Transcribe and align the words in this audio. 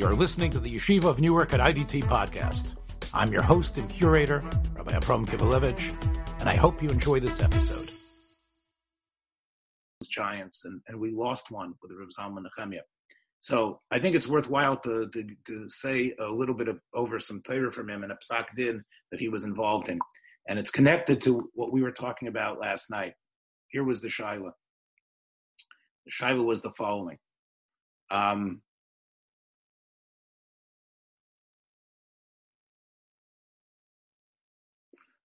You're 0.00 0.16
listening 0.16 0.50
to 0.52 0.58
the 0.58 0.74
Yeshiva 0.74 1.04
of 1.04 1.20
Newark 1.20 1.52
at 1.52 1.60
IDT 1.60 2.04
podcast. 2.04 2.74
I'm 3.12 3.30
your 3.30 3.42
host 3.42 3.76
and 3.76 3.86
curator, 3.90 4.42
Rabbi 4.74 4.96
Abram 4.96 5.26
Kibalevich, 5.26 5.92
and 6.40 6.48
I 6.48 6.54
hope 6.54 6.82
you 6.82 6.88
enjoy 6.88 7.20
this 7.20 7.42
episode. 7.42 7.86
Giants, 10.08 10.64
and, 10.64 10.80
and 10.88 10.98
we 10.98 11.10
lost 11.10 11.50
one 11.50 11.74
with 11.82 11.92
Rav 11.92 12.08
Zalman 12.08 12.46
Nechemia. 12.46 12.80
So 13.40 13.82
I 13.90 13.98
think 13.98 14.16
it's 14.16 14.26
worthwhile 14.26 14.78
to, 14.78 15.06
to, 15.10 15.24
to 15.48 15.68
say 15.68 16.14
a 16.18 16.32
little 16.32 16.54
bit 16.54 16.68
of, 16.68 16.80
over 16.94 17.20
some 17.20 17.42
Torah 17.42 17.70
from 17.70 17.90
him 17.90 18.02
and 18.02 18.10
a 18.10 18.16
psak 18.24 18.44
din 18.56 18.82
that 19.10 19.20
he 19.20 19.28
was 19.28 19.44
involved 19.44 19.90
in. 19.90 19.98
And 20.48 20.58
it's 20.58 20.70
connected 20.70 21.20
to 21.20 21.50
what 21.52 21.74
we 21.74 21.82
were 21.82 21.92
talking 21.92 22.28
about 22.28 22.58
last 22.58 22.88
night. 22.88 23.12
Here 23.68 23.84
was 23.84 24.00
the 24.00 24.08
Shaila. 24.08 24.52
The 26.06 26.10
Shaila 26.10 26.42
was 26.42 26.62
the 26.62 26.72
following. 26.72 27.18
Um, 28.10 28.62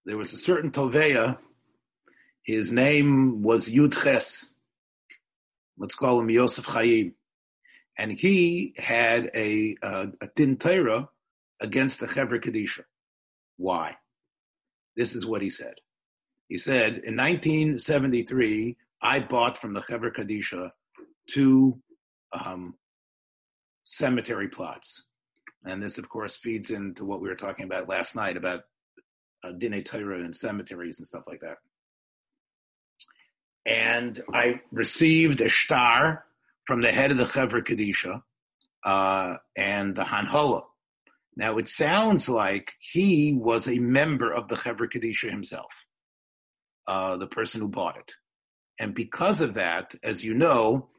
there 0.05 0.18
was 0.18 0.34
a 0.34 0.38
certain 0.38 0.72
Toveya. 0.72 1.38
His 2.44 2.72
name 2.72 3.41
was 3.41 3.70
Yud 3.70 4.02
Ches. 4.04 4.50
Let's 5.77 5.96
call 5.96 6.20
him 6.20 6.30
Yosef 6.30 6.66
Chaim 6.66 7.16
and 7.98 8.12
he 8.12 8.73
had 8.77 9.32
a, 9.34 9.77
a, 9.82 10.08
a 10.22 10.27
din 10.36 10.58
Torah 10.58 11.10
against 11.62 11.99
the 11.99 12.08
Chevra 12.08 12.44
Kadisha. 12.44 12.82
Why? 13.58 13.96
This 14.96 15.16
is 15.16 15.26
what 15.26 15.41
he 15.41 15.49
said. 15.49 15.76
He 16.48 16.58
said, 16.58 16.98
in 17.04 17.16
1973, 17.16 18.77
I 19.02 19.20
bought 19.20 19.58
from 19.58 19.74
the 19.74 19.82
Chevra 19.82 20.13
Kadisha 20.13 20.72
two 21.30 21.82
um, 22.34 22.76
cemetery 23.84 24.49
plots. 24.49 25.04
And 25.63 25.82
this, 25.82 25.98
of 25.98 26.10
course, 26.10 26.38
feeds 26.38 26.70
into 26.70 27.05
what 27.05 27.21
we 27.21 27.30
were 27.30 27.35
talking 27.35 27.65
about 27.65 27.90
last 27.90 28.15
night 28.15 28.37
about 28.37 28.62
uh, 29.46 29.51
Dine 29.51 29.84
Torah 29.84 30.24
and 30.24 30.35
cemeteries 30.35 30.99
and 30.99 31.07
stuff 31.07 31.24
like 31.27 31.41
that. 31.41 31.57
And 33.65 34.20
I 34.34 34.62
received 34.71 35.41
a 35.41 35.49
star 35.49 36.26
from 36.65 36.82
the 36.82 36.91
head 36.91 37.12
of 37.12 37.18
the 37.18 37.24
Chevra 37.24 37.63
Kadisha 37.63 38.21
uh, 38.85 39.37
and 39.55 39.96
the 39.96 40.04
Hanhola. 40.04 40.63
Now 41.35 41.57
it 41.57 41.68
sounds 41.68 42.29
like 42.29 42.74
he 42.79 43.34
was 43.34 43.68
a 43.68 43.79
member 43.79 44.32
of 44.32 44.48
the 44.48 44.55
Chevra 44.55 44.87
Kadisha 44.91 45.29
himself, 45.29 45.84
uh, 46.87 47.18
the 47.18 47.27
person 47.27 47.62
who 47.62 47.68
bought 47.68 47.98
it. 47.98 48.13
And 48.80 48.93
because 48.93 49.41
of 49.41 49.55
that, 49.55 49.96
as 50.04 50.24
you 50.24 50.34
know, 50.34 50.90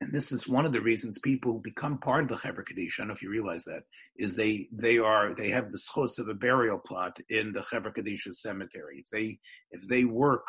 and 0.00 0.12
this 0.12 0.30
is 0.30 0.46
one 0.46 0.66
of 0.66 0.72
the 0.72 0.80
reasons 0.80 1.18
people 1.18 1.58
become 1.58 1.98
part 1.98 2.24
of 2.24 2.28
the 2.28 2.36
Chevra 2.36 2.64
Kadisha. 2.64 2.98
I 2.98 3.02
don't 3.02 3.08
know 3.08 3.14
if 3.14 3.22
you 3.22 3.30
realize 3.30 3.64
that 3.64 3.84
is 4.16 4.36
they 4.36 4.68
they 4.70 4.98
are 4.98 5.34
they 5.34 5.50
have 5.50 5.70
the 5.70 5.78
schos 5.78 6.18
of 6.18 6.28
a 6.28 6.34
burial 6.34 6.78
plot 6.78 7.18
in 7.30 7.52
the 7.52 7.60
Chevra 7.60 7.94
Kadisha 7.96 8.34
cemetery. 8.34 9.02
If 9.04 9.10
they 9.10 9.38
if 9.70 9.88
they 9.88 10.04
work 10.04 10.48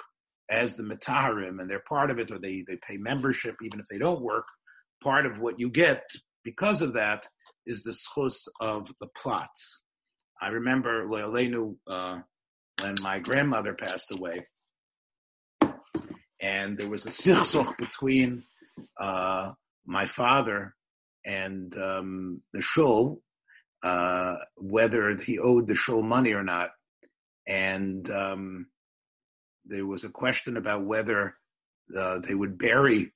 as 0.50 0.76
the 0.76 0.84
Mataharim 0.84 1.60
and 1.60 1.70
they're 1.70 1.84
part 1.88 2.10
of 2.10 2.20
it 2.20 2.32
or 2.32 2.40
they, 2.40 2.64
they 2.68 2.78
pay 2.78 2.98
membership 2.98 3.56
even 3.64 3.80
if 3.80 3.86
they 3.88 3.98
don't 3.98 4.22
work, 4.22 4.48
part 5.04 5.26
of 5.26 5.40
what 5.40 5.60
you 5.60 5.70
get 5.70 6.04
because 6.44 6.82
of 6.82 6.94
that 6.94 7.28
is 7.66 7.84
the 7.84 7.92
schus 7.92 8.48
of 8.62 8.92
the 9.00 9.08
plots. 9.08 9.82
I 10.42 10.50
remember 10.50 11.06
Leolenu, 11.06 11.76
uh, 11.88 12.20
when 12.82 12.96
my 13.02 13.20
grandmother 13.20 13.74
passed 13.74 14.12
away, 14.12 14.46
and 16.40 16.78
there 16.78 16.90
was 16.90 17.06
a 17.06 17.10
sichsoch 17.10 17.78
between 17.78 18.44
uh, 19.00 19.52
my 19.86 20.06
father 20.06 20.76
and 21.26 21.76
um, 21.78 22.42
the 22.54 22.62
shul, 22.62 23.22
uh, 23.84 24.36
whether 24.56 25.16
he 25.16 25.40
owed 25.40 25.68
the 25.68 25.76
shul 25.76 26.02
money 26.02 26.34
or 26.34 26.44
not. 26.44 26.70
And 27.48 28.10
um, 28.10 28.68
there 29.66 29.86
was 29.86 30.04
a 30.04 30.10
question 30.10 30.58
about 30.58 30.86
whether 30.86 31.36
uh, 31.98 32.20
they 32.20 32.36
would 32.36 32.58
bury 32.58 33.14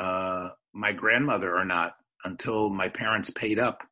uh, 0.00 0.50
my 0.72 0.92
grandmother 0.92 1.54
or 1.54 1.64
not 1.64 1.92
until 2.24 2.70
my 2.70 2.88
parents 2.88 3.30
paid 3.30 3.58
up 3.58 3.82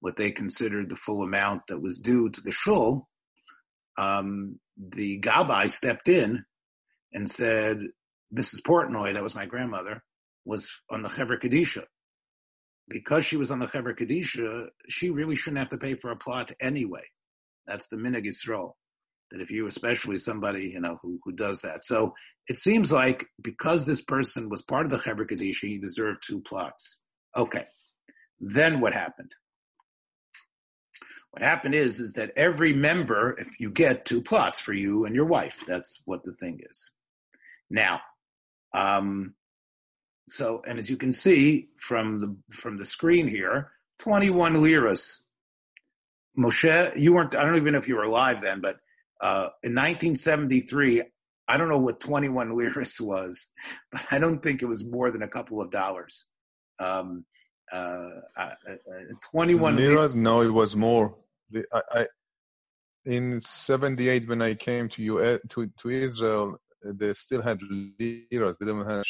what 0.00 0.16
they 0.16 0.30
considered 0.30 0.88
the 0.88 0.96
full 0.96 1.22
amount 1.22 1.62
that 1.68 1.80
was 1.80 1.98
due 1.98 2.30
to 2.30 2.40
the 2.40 2.52
shul. 2.52 3.08
Um, 3.98 4.58
the 4.78 5.20
gabbai 5.20 5.70
stepped 5.70 6.08
in 6.08 6.44
and 7.12 7.30
said, 7.30 7.78
Mrs. 8.34 8.62
Portnoy, 8.62 9.14
that 9.14 9.22
was 9.22 9.34
my 9.34 9.46
grandmother, 9.46 10.02
was 10.44 10.70
on 10.90 11.02
the 11.02 11.08
Chevra 11.08 11.40
Kadisha. 11.40 11.84
Because 12.88 13.24
she 13.24 13.36
was 13.36 13.50
on 13.50 13.60
the 13.60 13.66
Chevra 13.66 13.96
Kadisha, 13.96 14.66
she 14.88 15.10
really 15.10 15.36
shouldn't 15.36 15.58
have 15.58 15.68
to 15.68 15.78
pay 15.78 15.94
for 15.94 16.10
a 16.10 16.16
plot 16.16 16.50
anyway. 16.60 17.04
That's 17.66 17.86
the 17.88 17.96
Minhag 17.96 18.26
Yisrael 18.26 18.72
that 19.30 19.40
if 19.40 19.50
you, 19.50 19.66
especially 19.66 20.18
somebody, 20.18 20.70
you 20.72 20.80
know, 20.80 20.96
who, 21.02 21.20
who 21.24 21.32
does 21.32 21.60
that. 21.62 21.84
So 21.84 22.14
it 22.48 22.58
seems 22.58 22.90
like 22.90 23.26
because 23.40 23.84
this 23.84 24.02
person 24.02 24.48
was 24.48 24.62
part 24.62 24.86
of 24.86 24.90
the 24.90 24.98
Chevra 24.98 25.30
Kadisha, 25.30 25.68
he 25.68 25.78
deserved 25.78 26.24
two 26.26 26.40
plots. 26.40 26.98
Okay. 27.36 27.64
Then 28.40 28.80
what 28.80 28.92
happened? 28.92 29.32
What 31.30 31.42
happened 31.42 31.76
is, 31.76 32.00
is 32.00 32.14
that 32.14 32.32
every 32.36 32.72
member, 32.72 33.38
if 33.38 33.60
you 33.60 33.70
get 33.70 34.04
two 34.04 34.20
plots 34.20 34.60
for 34.60 34.72
you 34.72 35.04
and 35.04 35.14
your 35.14 35.26
wife, 35.26 35.62
that's 35.66 36.00
what 36.04 36.24
the 36.24 36.32
thing 36.32 36.60
is. 36.68 36.90
Now, 37.70 38.00
um, 38.74 39.34
so, 40.30 40.62
and 40.66 40.78
as 40.78 40.88
you 40.88 40.96
can 40.96 41.12
see 41.12 41.68
from 41.78 42.20
the, 42.20 42.54
from 42.54 42.76
the 42.78 42.84
screen 42.84 43.26
here, 43.26 43.72
21 43.98 44.62
liras. 44.62 45.22
Moshe, 46.38 46.98
you 46.98 47.12
weren't, 47.12 47.34
I 47.34 47.42
don't 47.42 47.56
even 47.56 47.72
know 47.72 47.78
if 47.78 47.88
you 47.88 47.96
were 47.96 48.04
alive 48.04 48.40
then, 48.40 48.60
but 48.60 48.76
uh, 49.20 49.50
in 49.62 49.74
1973, 49.74 51.02
I 51.48 51.56
don't 51.56 51.68
know 51.68 51.78
what 51.78 51.98
21 51.98 52.50
liras 52.50 53.00
was, 53.00 53.48
but 53.90 54.06
I 54.12 54.18
don't 54.18 54.40
think 54.40 54.62
it 54.62 54.66
was 54.66 54.84
more 54.84 55.10
than 55.10 55.22
a 55.22 55.28
couple 55.28 55.60
of 55.60 55.70
dollars. 55.70 56.26
Um, 56.78 57.24
uh, 57.72 58.08
uh, 58.38 58.50
uh 58.68 59.14
21 59.32 59.76
liras? 59.76 60.14
No, 60.14 60.42
it 60.42 60.52
was 60.52 60.76
more. 60.76 61.16
I, 61.72 61.82
I, 61.92 62.06
in 63.04 63.40
78, 63.40 64.28
when 64.28 64.42
I 64.42 64.54
came 64.54 64.88
to 64.90 65.02
US, 65.02 65.40
to, 65.50 65.66
to 65.66 65.88
Israel, 65.88 66.56
they 66.84 67.12
still 67.14 67.42
had 67.42 67.60
liras. 67.62 68.56
They 68.58 68.66
didn't 68.66 68.88
have. 68.88 69.04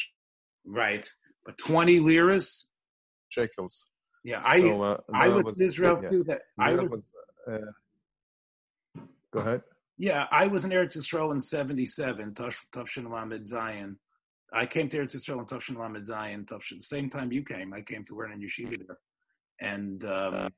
Right. 0.65 1.09
But 1.45 1.59
20 1.59 2.01
liras? 2.01 2.69
Shekels. 3.31 3.85
Yeah, 4.23 4.41
I, 4.45 4.61
so, 4.61 4.83
uh, 4.83 4.97
I 5.15 5.29
was, 5.29 5.45
was, 5.45 5.61
Israel 5.61 6.01
yeah. 6.03 6.09
too. 6.09 6.25
That 6.25 6.43
I 6.59 6.75
was, 6.75 6.91
was 6.91 7.05
uh, 7.51 9.01
go 9.33 9.41
ahead. 9.41 9.63
Yeah, 9.97 10.27
I 10.31 10.47
was 10.47 10.65
in 10.65 10.71
Eretz 10.71 10.97
Yisrael 10.97 11.33
in 11.33 11.41
'77, 11.41 12.35
Tufshin 12.35 13.11
Lamed 13.11 13.49
Zion. 13.49 13.99
I 14.53 14.67
came 14.67 14.89
to 14.91 14.99
Eretz 14.99 15.17
Yisrael 15.17 15.39
in 15.39 15.47
Tufshin 15.47 15.79
Lamed 15.79 16.05
Zion, 16.05 16.45
Tufshin. 16.45 16.83
Same 16.83 17.09
time 17.09 17.33
you 17.33 17.43
came, 17.43 17.73
I 17.73 17.81
came 17.81 18.05
to 18.07 18.15
learn 18.15 18.33
in 18.33 18.41
yeshiva 18.41 18.77
there, 18.87 18.99
and 19.61 20.05
um, 20.05 20.53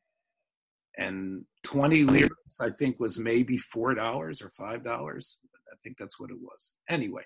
and 0.99 1.45
twenty 1.63 2.05
liras 2.05 2.61
I 2.61 2.71
think 2.71 2.99
was 2.99 3.19
maybe 3.19 3.59
four 3.59 3.95
dollars 3.95 4.43
or 4.43 4.51
five 4.51 4.83
dollars. 4.83 5.39
I 5.73 5.77
think 5.83 5.99
that's 5.99 6.19
what 6.19 6.31
it 6.31 6.39
was. 6.41 6.75
Anyway, 6.89 7.23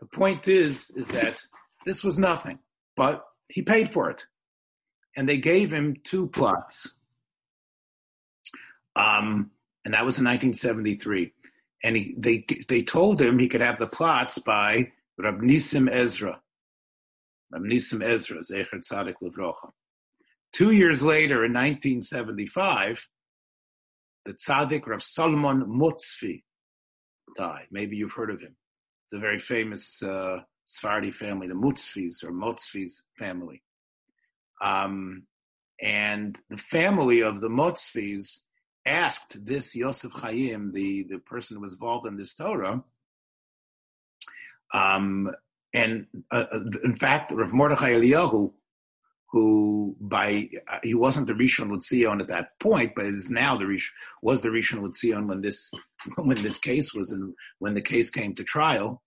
the 0.00 0.06
point 0.06 0.48
is 0.48 0.90
is 0.96 1.08
that 1.08 1.40
this 1.84 2.04
was 2.04 2.18
nothing, 2.18 2.58
but 2.96 3.24
he 3.48 3.62
paid 3.62 3.92
for 3.92 4.10
it, 4.10 4.26
and 5.16 5.28
they 5.28 5.38
gave 5.38 5.72
him 5.72 5.96
two 6.04 6.28
plots. 6.28 6.92
Um, 8.96 9.50
and 9.84 9.94
that 9.94 10.04
was 10.04 10.18
in 10.18 10.24
1973. 10.24 11.32
And 11.84 11.96
he, 11.96 12.14
they 12.16 12.44
they 12.68 12.82
told 12.82 13.20
him 13.20 13.38
he 13.38 13.48
could 13.48 13.60
have 13.60 13.78
the 13.78 13.88
plots 13.88 14.38
by 14.38 14.92
Rab 15.18 15.40
Nisim 15.40 15.90
Ezra. 15.90 16.40
Rab 17.50 17.62
Nisim 17.62 18.04
Ezra, 18.04 18.40
Zecher 18.40 18.74
Tzadik 18.74 19.14
Levrocha. 19.22 19.70
Two 20.52 20.70
years 20.70 21.02
later, 21.02 21.44
in 21.44 21.52
1975, 21.52 23.08
the 24.24 24.34
Tzaddik 24.34 24.86
Rav 24.86 25.02
Solomon 25.02 25.64
Motzvi 25.64 26.42
died. 27.36 27.66
Maybe 27.70 27.96
you've 27.96 28.12
heard 28.12 28.30
of 28.30 28.40
him. 28.40 28.54
It's 29.06 29.14
a 29.14 29.18
very 29.18 29.38
famous 29.38 30.02
uh, 30.02 30.42
Sephardi 30.72 31.10
family, 31.10 31.46
the 31.46 31.54
Mutzvis 31.54 32.24
or 32.24 32.32
Motzvis 32.32 33.02
family. 33.18 33.62
Um, 34.62 35.24
and 35.80 36.38
the 36.48 36.56
family 36.56 37.22
of 37.22 37.40
the 37.40 37.48
Motzvis 37.48 38.38
asked 38.86 39.44
this 39.44 39.74
Yosef 39.74 40.12
Chaim, 40.12 40.72
the, 40.72 41.04
the 41.08 41.18
person 41.18 41.56
who 41.56 41.62
was 41.62 41.74
involved 41.74 42.06
in 42.06 42.16
this 42.16 42.34
Torah, 42.34 42.82
um, 44.72 45.30
and 45.74 46.06
uh, 46.30 46.44
uh 46.52 46.60
in 46.84 46.96
fact, 46.96 47.32
Rav 47.32 47.52
Mordechai 47.52 47.92
Eliyahu, 47.92 48.52
who 49.30 49.96
by 50.00 50.48
uh, 50.70 50.78
he 50.82 50.94
wasn't 50.94 51.26
the 51.26 51.32
Rishon 51.34 51.70
LeZion 51.70 52.20
at 52.20 52.28
that 52.28 52.58
point, 52.60 52.92
but 52.94 53.06
is 53.06 53.30
now 53.30 53.56
the 53.56 53.64
Rishon 53.64 53.90
was 54.22 54.42
the 54.42 54.50
Rishon 54.50 54.80
LeZion 54.80 55.26
when 55.26 55.40
this 55.40 55.70
when 56.16 56.42
this 56.42 56.58
case 56.58 56.94
was 56.94 57.12
in 57.12 57.34
when 57.58 57.74
the 57.74 57.82
case 57.82 58.10
came 58.10 58.34
to 58.34 58.44
trial. 58.44 59.02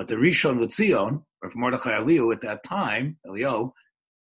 But 0.00 0.08
the 0.08 0.14
Rishon 0.14 0.60
LeZion, 0.60 1.24
Rav 1.42 1.54
Mordechai 1.54 2.00
Eliyahu 2.00 2.32
at 2.32 2.40
that 2.40 2.64
time, 2.64 3.18
Eliyahu, 3.26 3.70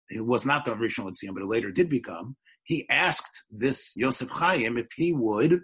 it 0.09 0.25
was 0.25 0.45
not 0.45 0.63
the 0.63 0.73
Rishon 0.73 1.11
LeZion, 1.11 1.33
but 1.33 1.43
it 1.43 1.49
later 1.49 1.71
did 1.71 1.89
become, 1.89 2.37
he 2.63 2.87
asked 2.89 3.43
this 3.51 3.91
Yosef 3.97 4.29
Chaim 4.29 4.77
if 4.77 4.87
he 4.95 5.11
would 5.11 5.63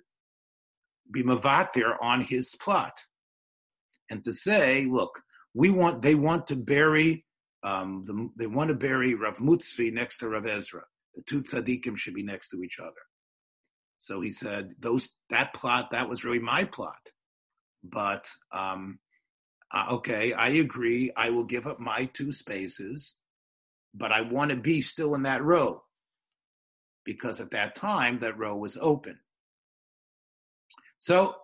be 1.10 1.24
mavatir 1.24 1.96
on 2.02 2.20
his 2.20 2.54
plot. 2.54 3.00
And 4.10 4.22
to 4.26 4.34
say, 4.34 4.88
look, 4.92 5.22
we 5.54 5.70
want, 5.70 6.02
they 6.02 6.16
want 6.16 6.48
to 6.48 6.58
bury, 6.58 7.26
um, 7.64 8.04
the, 8.06 8.30
they 8.38 8.48
want 8.48 8.68
to 8.68 8.76
bury 8.76 9.16
Rav 9.16 9.38
Mutzvi 9.38 9.94
next 9.94 10.18
to 10.18 10.28
Rav 10.28 10.46
Ezra. 10.46 10.84
The 11.16 11.22
two 11.22 11.44
tzaddikim 11.44 11.96
should 11.96 12.14
be 12.14 12.24
next 12.24 12.50
to 12.50 12.62
each 12.62 12.78
other. 12.78 12.92
So 14.00 14.20
he 14.20 14.32
said, 14.32 14.72
those, 14.78 15.08
that 15.30 15.54
plot, 15.54 15.92
that 15.92 16.10
was 16.10 16.26
really 16.26 16.40
my 16.40 16.66
plot. 16.66 17.00
But, 17.86 18.28
um, 18.54 19.00
uh, 19.74 19.94
okay, 19.94 20.34
I 20.34 20.50
agree. 20.50 21.12
I 21.18 21.32
will 21.32 21.46
give 21.46 21.66
up 21.66 21.80
my 21.80 22.06
two 22.14 22.32
spaces, 22.32 23.18
but 23.94 24.12
I 24.12 24.22
want 24.22 24.52
to 24.52 24.58
be 24.58 24.82
still 24.82 25.16
in 25.16 25.24
that 25.24 25.44
row 25.44 25.84
because 27.04 27.42
at 27.42 27.52
that 27.52 27.76
time 27.76 28.20
that 28.20 28.38
row 28.38 28.56
was 28.56 28.78
open. 28.80 29.20
So 31.00 31.36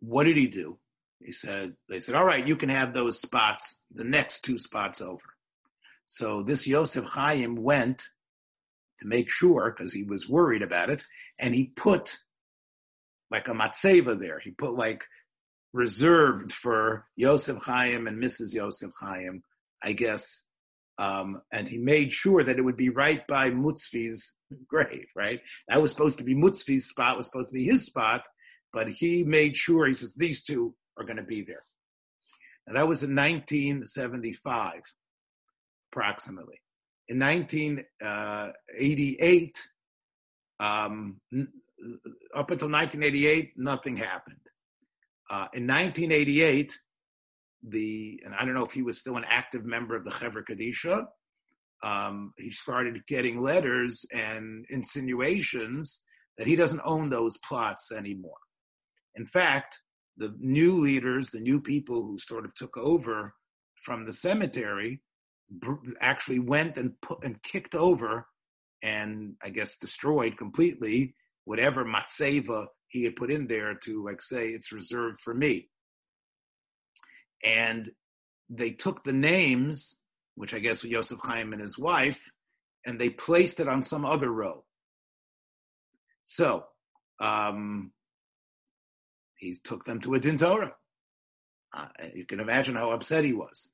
what 0.00 0.24
did 0.24 0.36
he 0.36 0.48
do? 0.48 0.78
He 1.24 1.32
said, 1.32 1.74
they 1.88 2.00
said, 2.00 2.14
all 2.14 2.24
right, 2.24 2.46
you 2.46 2.56
can 2.56 2.68
have 2.68 2.92
those 2.92 3.20
spots, 3.20 3.80
the 3.94 4.04
next 4.04 4.42
two 4.42 4.58
spots 4.58 5.00
over. 5.00 5.22
So 6.06 6.42
this 6.42 6.66
Yosef 6.66 7.04
Chaim 7.04 7.56
went 7.56 8.08
to 8.98 9.06
make 9.06 9.30
sure, 9.30 9.74
because 9.74 9.92
he 9.92 10.02
was 10.02 10.28
worried 10.28 10.62
about 10.62 10.90
it, 10.90 11.06
and 11.38 11.54
he 11.54 11.64
put 11.64 12.18
like 13.30 13.48
a 13.48 13.52
matzeva 13.52 14.18
there. 14.18 14.38
He 14.38 14.50
put 14.50 14.74
like 14.74 15.04
reserved 15.76 16.52
for 16.52 17.06
Yosef 17.16 17.62
Chaim 17.62 18.06
and 18.06 18.22
Mrs. 18.22 18.54
Yosef 18.54 18.92
Chaim, 19.00 19.42
I 19.82 19.92
guess. 19.92 20.44
Um, 20.98 21.42
and 21.52 21.68
he 21.68 21.76
made 21.76 22.10
sure 22.12 22.42
that 22.42 22.58
it 22.58 22.62
would 22.62 22.78
be 22.78 22.88
right 22.88 23.26
by 23.26 23.50
Mutzvi's 23.50 24.32
grave, 24.66 25.08
right? 25.14 25.42
That 25.68 25.82
was 25.82 25.90
supposed 25.90 26.16
to 26.18 26.24
be 26.24 26.34
Mutzvi's 26.34 26.86
spot, 26.86 27.16
was 27.16 27.26
supposed 27.26 27.50
to 27.50 27.56
be 27.56 27.64
his 27.64 27.84
spot, 27.84 28.22
but 28.72 28.88
he 28.88 29.22
made 29.22 29.56
sure, 29.56 29.86
he 29.86 29.94
says, 29.94 30.14
these 30.14 30.42
two 30.42 30.74
are 30.96 31.04
going 31.04 31.18
to 31.18 31.22
be 31.22 31.42
there. 31.42 31.62
And 32.66 32.76
that 32.76 32.88
was 32.88 33.02
in 33.02 33.14
1975, 33.14 34.80
approximately. 35.92 36.62
In 37.08 37.20
1988, 37.20 39.68
um, 40.58 41.20
up 42.34 42.50
until 42.50 42.68
1988, 42.68 43.52
nothing 43.56 43.96
happened. 43.96 44.40
Uh, 45.30 45.48
in 45.54 45.66
1988, 45.66 46.78
the 47.68 48.20
and 48.24 48.34
I 48.34 48.44
don't 48.44 48.54
know 48.54 48.64
if 48.64 48.72
he 48.72 48.82
was 48.82 48.98
still 48.98 49.16
an 49.16 49.24
active 49.28 49.64
member 49.64 49.96
of 49.96 50.04
the 50.04 50.10
Chevra 50.10 50.42
Kadisha. 50.48 51.06
Um, 51.82 52.32
he 52.38 52.50
started 52.50 53.06
getting 53.06 53.42
letters 53.42 54.04
and 54.12 54.64
insinuations 54.70 56.00
that 56.38 56.46
he 56.46 56.56
doesn't 56.56 56.80
own 56.84 57.10
those 57.10 57.38
plots 57.38 57.92
anymore. 57.92 58.38
In 59.14 59.26
fact, 59.26 59.78
the 60.16 60.34
new 60.38 60.72
leaders, 60.74 61.30
the 61.30 61.40
new 61.40 61.60
people 61.60 62.02
who 62.02 62.18
sort 62.18 62.44
of 62.44 62.54
took 62.54 62.76
over 62.76 63.34
from 63.82 64.04
the 64.04 64.12
cemetery, 64.12 65.02
actually 66.00 66.38
went 66.38 66.76
and 66.76 67.00
put 67.00 67.18
and 67.22 67.42
kicked 67.42 67.74
over 67.74 68.26
and 68.82 69.34
I 69.42 69.50
guess 69.50 69.76
destroyed 69.76 70.36
completely 70.36 71.14
whatever 71.44 71.84
matzeva 71.84 72.66
he 72.96 73.04
had 73.04 73.14
put 73.14 73.30
in 73.30 73.46
there 73.46 73.74
to 73.74 74.02
like 74.02 74.22
say 74.22 74.48
it's 74.48 74.72
reserved 74.72 75.18
for 75.18 75.34
me. 75.34 75.68
And 77.44 77.90
they 78.48 78.70
took 78.70 79.04
the 79.04 79.12
names, 79.12 79.96
which 80.34 80.54
I 80.54 80.60
guess 80.60 80.82
were 80.82 80.88
Yosef 80.88 81.18
Chaim 81.22 81.52
and 81.52 81.60
his 81.60 81.78
wife, 81.78 82.30
and 82.86 82.98
they 82.98 83.10
placed 83.10 83.60
it 83.60 83.68
on 83.68 83.82
some 83.82 84.06
other 84.06 84.30
row. 84.30 84.64
So 86.24 86.64
um, 87.20 87.92
he 89.36 89.54
took 89.62 89.84
them 89.84 90.00
to 90.00 90.14
a 90.14 90.20
din. 90.20 90.38
Uh, 90.42 90.68
you 92.14 92.24
can 92.24 92.40
imagine 92.40 92.76
how 92.76 92.92
upset 92.92 93.24
he 93.24 93.34
was. 93.34 93.68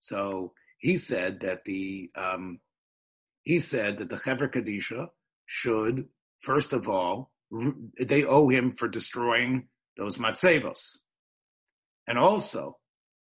So 0.00 0.52
he 0.78 0.96
said 0.96 1.40
that 1.40 1.64
the 1.64 2.10
um, 2.14 2.60
he 3.42 3.58
said 3.58 3.98
that 3.98 4.10
the 4.10 4.16
Chevra 4.16 4.52
Kadisha 4.52 5.08
should 5.46 6.08
first 6.40 6.74
of 6.74 6.90
all 6.90 7.30
they 7.98 8.24
owe 8.24 8.48
him 8.48 8.72
for 8.72 8.88
destroying 8.88 9.68
those 9.96 10.16
matzevos. 10.16 10.98
And 12.06 12.18
also, 12.18 12.78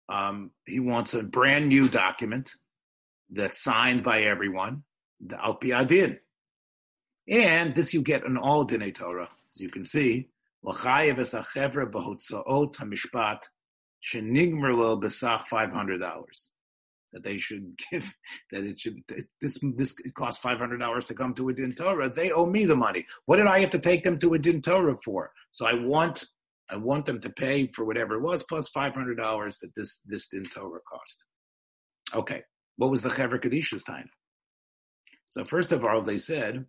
um, 0.09 0.51
he 0.65 0.79
wants 0.79 1.13
a 1.13 1.23
brand 1.23 1.69
new 1.69 1.89
document 1.89 2.51
that's 3.29 3.59
signed 3.59 4.03
by 4.03 4.21
everyone, 4.21 4.83
the 5.19 5.35
Alpi 5.35 5.75
Adin. 5.77 6.19
And 7.27 7.73
this 7.73 7.93
you 7.93 8.01
get 8.01 8.25
in 8.25 8.37
all 8.37 8.63
Dine 8.63 8.91
Torah, 8.91 9.29
as 9.53 9.61
you 9.61 9.69
can 9.69 9.85
see. 9.85 10.27
$500 15.49 16.47
that 17.15 17.23
they 17.23 17.37
should 17.37 17.73
give, 17.89 18.13
that 18.51 18.63
it 18.63 18.79
should, 18.79 18.99
this, 19.41 19.57
this 19.75 19.95
costs 20.15 20.43
$500 20.43 21.07
to 21.07 21.13
come 21.15 21.33
to 21.33 21.49
a 21.49 21.53
din 21.53 21.73
Torah. 21.73 22.09
They 22.09 22.31
owe 22.31 22.45
me 22.45 22.65
the 22.65 22.75
money. 22.75 23.05
What 23.25 23.37
did 23.37 23.47
I 23.47 23.61
have 23.61 23.71
to 23.71 23.79
take 23.79 24.03
them 24.03 24.19
to 24.19 24.33
a 24.33 24.39
din 24.39 24.61
Torah 24.61 24.97
for? 25.03 25.31
So 25.49 25.65
I 25.65 25.73
want, 25.73 26.25
I 26.69 26.75
want 26.75 27.05
them 27.05 27.21
to 27.21 27.29
pay 27.29 27.67
for 27.67 27.85
whatever 27.85 28.15
it 28.15 28.21
was 28.21 28.43
plus 28.43 28.69
$500 28.69 29.15
that 29.59 29.75
this, 29.75 30.01
this 30.05 30.27
din 30.27 30.43
Torah 30.43 30.81
cost. 30.87 31.23
Okay. 32.13 32.43
What 32.75 32.91
was 32.91 33.01
the 33.01 33.09
Chevra 33.09 33.41
Kadisha's 33.41 33.83
time? 33.83 34.09
So 35.29 35.45
first 35.45 35.71
of 35.71 35.85
all, 35.85 36.01
they 36.01 36.17
said, 36.17 36.65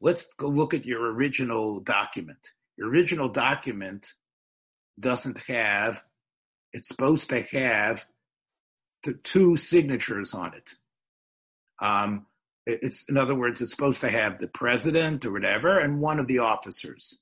let's 0.00 0.26
go 0.36 0.48
look 0.48 0.74
at 0.74 0.84
your 0.84 1.12
original 1.12 1.78
document. 1.78 2.50
Your 2.76 2.88
original 2.88 3.28
document 3.28 4.08
doesn't 4.98 5.38
have 5.46 6.02
it's 6.72 6.88
supposed 6.88 7.30
to 7.30 7.42
have 7.42 8.04
the 9.04 9.14
two 9.14 9.56
signatures 9.56 10.34
on 10.34 10.54
it. 10.54 10.70
Um, 11.80 12.26
it's 12.66 13.04
in 13.08 13.16
other 13.16 13.34
words, 13.34 13.62
it's 13.62 13.70
supposed 13.70 14.02
to 14.02 14.10
have 14.10 14.38
the 14.38 14.48
president 14.48 15.24
or 15.24 15.32
whatever 15.32 15.78
and 15.78 16.00
one 16.00 16.20
of 16.20 16.26
the 16.26 16.40
officers. 16.40 17.20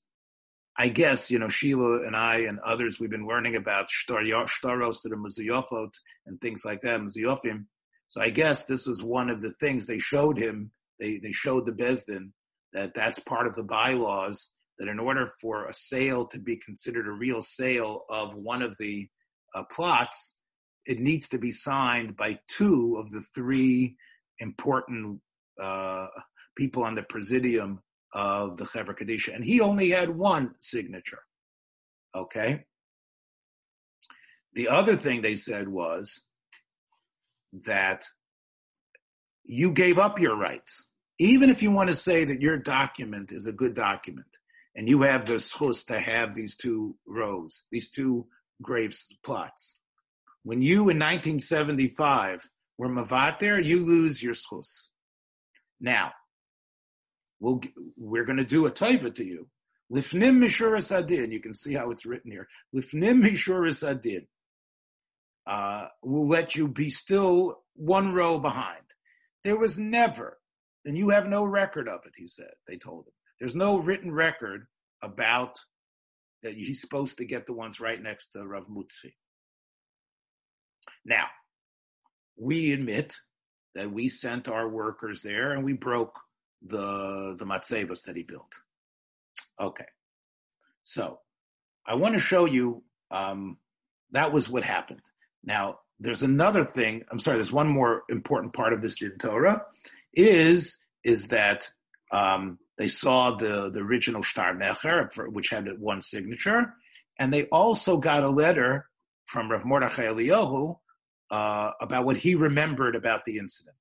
I 0.78 0.88
guess 0.88 1.30
you 1.30 1.38
know 1.38 1.48
Sheila 1.48 2.04
and 2.04 2.16
I 2.16 2.40
and 2.40 2.58
others 2.60 2.98
we've 2.98 3.10
been 3.10 3.26
learning 3.26 3.56
about 3.56 3.88
shtaros 3.88 5.02
to 5.02 5.08
the 5.08 5.16
muzuyofot 5.16 5.90
and 6.26 6.40
things 6.40 6.64
like 6.64 6.82
that, 6.82 7.00
muzuyofim. 7.00 7.66
So 8.08 8.20
I 8.20 8.30
guess 8.30 8.64
this 8.64 8.86
was 8.86 9.02
one 9.02 9.30
of 9.30 9.40
the 9.40 9.52
things 9.60 9.86
they 9.86 9.98
showed 9.98 10.38
him. 10.38 10.72
They 10.98 11.18
they 11.18 11.32
showed 11.32 11.66
the 11.66 11.72
bezdin 11.72 12.32
that 12.72 12.92
that's 12.94 13.18
part 13.20 13.46
of 13.46 13.54
the 13.54 13.62
bylaws 13.62 14.50
that 14.78 14.88
in 14.88 14.98
order 14.98 15.32
for 15.40 15.66
a 15.66 15.72
sale 15.72 16.26
to 16.26 16.38
be 16.38 16.56
considered 16.56 17.06
a 17.06 17.12
real 17.12 17.40
sale 17.40 18.04
of 18.10 18.34
one 18.34 18.62
of 18.62 18.76
the 18.78 19.08
uh, 19.56 19.62
plots, 19.64 20.38
it 20.84 21.00
needs 21.00 21.28
to 21.30 21.38
be 21.38 21.50
signed 21.50 22.16
by 22.16 22.38
two 22.48 22.96
of 22.98 23.10
the 23.10 23.22
three 23.34 23.96
important 24.38 25.20
uh, 25.60 26.06
people 26.56 26.84
on 26.84 26.94
the 26.94 27.02
presidium 27.02 27.80
of 28.14 28.56
the 28.56 28.64
Chevra 28.64 28.96
Kadisha, 28.96 29.34
and 29.34 29.44
he 29.44 29.60
only 29.60 29.90
had 29.90 30.10
one 30.10 30.54
signature. 30.58 31.20
Okay. 32.14 32.64
The 34.54 34.68
other 34.68 34.96
thing 34.96 35.20
they 35.20 35.36
said 35.36 35.68
was 35.68 36.24
that 37.66 38.06
you 39.44 39.70
gave 39.72 39.98
up 39.98 40.18
your 40.18 40.36
rights. 40.36 40.86
Even 41.18 41.50
if 41.50 41.62
you 41.62 41.70
want 41.70 41.88
to 41.88 41.94
say 41.94 42.24
that 42.24 42.40
your 42.42 42.58
document 42.58 43.32
is 43.32 43.46
a 43.46 43.52
good 43.52 43.74
document 43.74 44.26
and 44.74 44.88
you 44.88 45.02
have 45.02 45.26
the 45.26 45.34
schus 45.34 45.86
to 45.86 45.98
have 45.98 46.34
these 46.34 46.56
two 46.56 46.96
rows, 47.06 47.64
these 47.70 47.88
two 47.88 48.26
Graves 48.62 49.06
plots. 49.24 49.78
When 50.42 50.62
you 50.62 50.82
in 50.82 50.98
1975 50.98 52.48
were 52.78 52.88
Mavater, 52.88 53.62
you 53.62 53.84
lose 53.84 54.22
your 54.22 54.34
schus. 54.34 54.88
Now, 55.80 56.12
we'll, 57.40 57.60
we're 57.96 58.24
going 58.24 58.38
to 58.38 58.44
do 58.44 58.66
a 58.66 58.70
taiva 58.70 59.14
to 59.14 59.24
you. 59.24 59.48
Lifnim 59.92 60.38
mishuras 60.38 60.96
adin. 60.96 61.32
You 61.32 61.40
can 61.40 61.54
see 61.54 61.74
how 61.74 61.90
it's 61.90 62.06
written 62.06 62.30
here. 62.30 62.48
Lifnim 62.74 63.22
mishuras 63.22 63.86
adin. 63.88 64.26
Uh, 65.46 65.86
we'll 66.02 66.28
let 66.28 66.56
you 66.56 66.66
be 66.66 66.90
still 66.90 67.58
one 67.74 68.12
row 68.12 68.38
behind. 68.38 68.82
There 69.44 69.56
was 69.56 69.78
never, 69.78 70.38
and 70.84 70.98
you 70.98 71.10
have 71.10 71.28
no 71.28 71.44
record 71.44 71.88
of 71.88 72.00
it, 72.04 72.14
he 72.16 72.26
said. 72.26 72.50
They 72.66 72.78
told 72.78 73.06
him. 73.06 73.12
There's 73.38 73.54
no 73.54 73.78
written 73.78 74.10
record 74.10 74.66
about 75.02 75.60
that 76.42 76.54
he's 76.54 76.80
supposed 76.80 77.18
to 77.18 77.24
get 77.24 77.46
the 77.46 77.52
ones 77.52 77.80
right 77.80 78.02
next 78.02 78.32
to 78.32 78.46
Rav 78.46 78.66
Mutzvi. 78.66 79.14
Now, 81.04 81.26
we 82.36 82.72
admit 82.72 83.16
that 83.74 83.90
we 83.90 84.08
sent 84.08 84.48
our 84.48 84.68
workers 84.68 85.22
there 85.22 85.52
and 85.52 85.64
we 85.64 85.72
broke 85.72 86.18
the 86.62 87.36
the 87.38 87.44
matzevas 87.44 88.04
that 88.04 88.16
he 88.16 88.22
built. 88.22 88.52
Okay, 89.60 89.86
so 90.82 91.20
I 91.86 91.94
want 91.94 92.14
to 92.14 92.20
show 92.20 92.44
you 92.44 92.82
um, 93.10 93.58
that 94.12 94.32
was 94.32 94.48
what 94.48 94.64
happened. 94.64 95.00
Now, 95.44 95.78
there's 96.00 96.22
another 96.22 96.64
thing. 96.64 97.04
I'm 97.10 97.18
sorry. 97.18 97.36
There's 97.38 97.52
one 97.52 97.68
more 97.68 98.02
important 98.08 98.52
part 98.52 98.72
of 98.72 98.82
this 98.82 98.96
Din 98.96 99.16
Torah 99.18 99.62
is 100.12 100.78
is 101.04 101.28
that 101.28 101.68
um, 102.12 102.58
they 102.78 102.88
saw 102.88 103.36
the 103.36 103.70
the 103.70 103.80
original 103.80 104.22
Shtar 104.22 104.54
Mecher, 104.54 105.10
which 105.32 105.50
had 105.50 105.66
one 105.78 106.02
signature, 106.02 106.74
and 107.18 107.32
they 107.32 107.44
also 107.44 107.96
got 107.96 108.22
a 108.22 108.30
letter 108.30 108.86
from 109.26 109.50
Rav 109.50 109.64
Mordechai 109.64 110.04
Eliyahu 110.04 110.76
uh, 111.30 111.70
about 111.80 112.04
what 112.04 112.16
he 112.16 112.34
remembered 112.34 112.94
about 112.94 113.24
the 113.24 113.38
incident, 113.38 113.76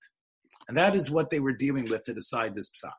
and 0.68 0.78
that 0.78 0.96
is 0.96 1.12
what 1.12 1.30
they 1.30 1.40
were 1.40 1.54
dealing 1.54 1.90
with 1.90 2.04
to 2.04 2.14
decide 2.14 2.56
this 2.56 2.70
psak. 2.70 2.92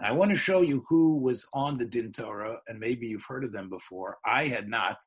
I 0.00 0.12
want 0.12 0.32
to 0.32 0.36
show 0.36 0.60
you 0.60 0.84
who 0.88 1.18
was 1.18 1.46
on 1.54 1.76
the 1.76 1.84
Din 1.84 2.12
Torah, 2.12 2.58
and 2.66 2.80
maybe 2.80 3.06
you've 3.06 3.24
heard 3.24 3.44
of 3.44 3.52
them 3.52 3.70
before. 3.70 4.18
I 4.26 4.48
had 4.48 4.68
not. 4.68 4.98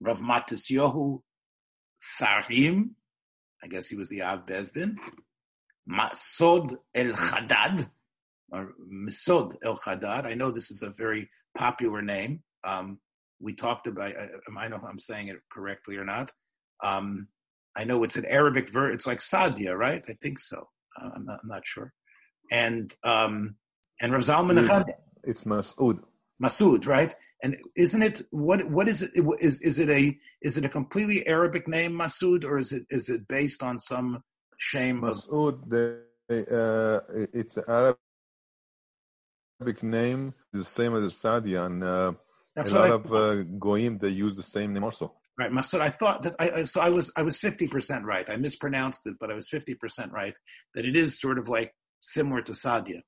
Rav 0.00 0.18
Matisyahu 0.18 1.20
Sarim, 2.02 2.90
I 3.62 3.68
guess 3.68 3.88
he 3.88 3.94
was 3.94 4.08
the 4.08 4.22
Av 4.22 4.44
Bezdin. 4.44 4.96
Masod 5.88 6.76
El 6.94 7.12
Chadad, 7.12 7.88
or 8.52 8.74
Misod 8.92 9.56
El 9.64 9.76
Chadad. 9.76 10.26
I 10.26 10.34
know 10.34 10.50
this 10.50 10.70
is 10.70 10.82
a 10.82 10.90
very 10.90 11.28
popular 11.54 12.02
name. 12.02 12.42
Um, 12.64 12.98
we 13.40 13.54
talked 13.54 13.86
about, 13.86 14.12
I, 14.16 14.28
I 14.56 14.68
know 14.68 14.76
if 14.76 14.84
I'm 14.84 14.98
saying 14.98 15.28
it 15.28 15.38
correctly 15.50 15.96
or 15.96 16.04
not. 16.04 16.30
Um, 16.82 17.28
I 17.76 17.84
know 17.84 18.04
it's 18.04 18.16
an 18.16 18.26
Arabic 18.26 18.68
verb. 18.68 18.94
It's 18.94 19.06
like 19.06 19.18
Sadia, 19.18 19.76
right? 19.76 20.04
I 20.08 20.12
think 20.12 20.38
so. 20.38 20.68
Uh, 21.00 21.10
I'm, 21.16 21.24
not, 21.24 21.40
I'm, 21.42 21.48
not, 21.48 21.66
sure. 21.66 21.92
And 22.50 22.94
um, 23.02 23.56
and 24.00 24.12
Rav 24.12 24.20
Zalman 24.20 24.84
It's 25.24 25.44
Masud. 25.44 26.00
Masud, 26.42 26.86
right? 26.86 27.14
And 27.42 27.56
isn't 27.76 28.02
it 28.02 28.22
what 28.30 28.68
what 28.70 28.88
is 28.88 29.02
it 29.02 29.10
is 29.40 29.60
is 29.62 29.78
it 29.78 29.88
a 29.88 30.16
is 30.42 30.58
it 30.58 30.64
a 30.64 30.68
completely 30.68 31.26
Arabic 31.26 31.66
name 31.66 31.92
Masud 31.92 32.44
or 32.44 32.58
is 32.58 32.72
it 32.72 32.84
is 32.90 33.08
it 33.08 33.26
based 33.26 33.62
on 33.62 33.80
some 33.80 34.22
shame 34.58 35.00
Masud 35.00 35.68
the 35.68 36.02
uh, 36.30 37.00
it's 37.32 37.56
an 37.56 37.64
Arabic 39.62 39.84
name 39.84 40.26
is 40.26 40.42
the 40.52 40.64
same 40.64 40.92
as 40.96 41.14
Sadia 41.14 41.66
and 41.66 41.84
uh, 41.84 42.12
a 42.56 42.68
lot 42.70 42.90
I, 42.90 42.94
of 42.94 43.14
uh, 43.14 43.42
goyim 43.60 43.96
they 43.98 44.08
use 44.08 44.34
the 44.34 44.42
same 44.42 44.72
name 44.72 44.82
also. 44.82 45.14
Right, 45.38 45.52
Masud. 45.52 45.80
I 45.80 45.88
thought 45.88 46.24
that 46.24 46.34
I 46.40 46.64
so 46.64 46.80
I 46.80 46.88
was 46.88 47.12
I 47.16 47.22
was 47.22 47.38
fifty 47.38 47.68
percent 47.68 48.04
right. 48.04 48.28
I 48.28 48.34
mispronounced 48.34 49.02
it, 49.06 49.14
but 49.20 49.30
I 49.30 49.34
was 49.34 49.48
fifty 49.48 49.74
percent 49.76 50.10
right 50.10 50.36
that 50.74 50.84
it 50.84 50.96
is 50.96 51.20
sort 51.20 51.38
of 51.38 51.48
like 51.48 51.70
similar 52.00 52.42
to 52.42 52.52
Sadia, 52.52 53.02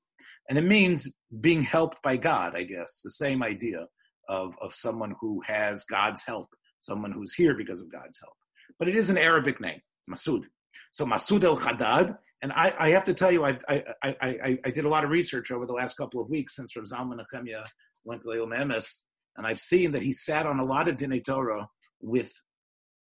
and 0.47 0.57
it 0.57 0.63
means 0.63 1.11
being 1.41 1.61
helped 1.61 2.01
by 2.01 2.15
God. 2.15 2.55
I 2.55 2.63
guess 2.63 3.01
the 3.03 3.11
same 3.11 3.43
idea 3.43 3.87
of 4.29 4.53
of 4.61 4.73
someone 4.73 5.13
who 5.19 5.41
has 5.45 5.83
God's 5.83 6.23
help, 6.25 6.47
someone 6.79 7.11
who's 7.11 7.33
here 7.33 7.53
because 7.57 7.81
of 7.81 7.91
God's 7.91 8.17
help. 8.23 8.37
But 8.79 8.87
it 8.87 8.95
is 8.95 9.09
an 9.09 9.17
Arabic 9.17 9.59
name, 9.59 9.81
Masud. 10.09 10.43
So 10.91 11.05
Masud 11.05 11.43
el 11.43 11.57
Haddad, 11.57 12.15
and 12.41 12.51
I, 12.51 12.73
I, 12.77 12.89
have 12.89 13.05
to 13.05 13.13
tell 13.13 13.31
you, 13.31 13.45
I, 13.45 13.57
I, 13.67 13.83
I, 14.03 14.59
I, 14.65 14.69
did 14.69 14.85
a 14.85 14.89
lot 14.89 15.03
of 15.03 15.09
research 15.09 15.51
over 15.51 15.65
the 15.65 15.73
last 15.73 15.95
couple 15.95 16.21
of 16.21 16.29
weeks 16.29 16.55
since 16.55 16.75
Rav 16.75 16.85
Zalman 16.85 17.19
Nechemia 17.19 17.65
went 18.03 18.21
to 18.21 18.27
Leil 18.27 18.47
Memes, 18.47 19.03
and 19.37 19.47
I've 19.47 19.59
seen 19.59 19.93
that 19.93 20.01
he 20.01 20.11
sat 20.11 20.45
on 20.45 20.59
a 20.59 20.65
lot 20.65 20.87
of 20.87 20.97
Dinei 20.97 21.23
Torah 21.23 21.67
with 22.01 22.31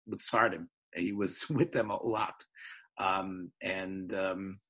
with 0.07 0.21
Sfardim. 0.21 0.67
He 0.95 1.13
was 1.13 1.45
with 1.51 1.73
them 1.73 1.91
a 1.91 2.03
lot, 2.03 2.35
um, 2.99 3.51
and 3.63 4.15
um, 4.15 4.61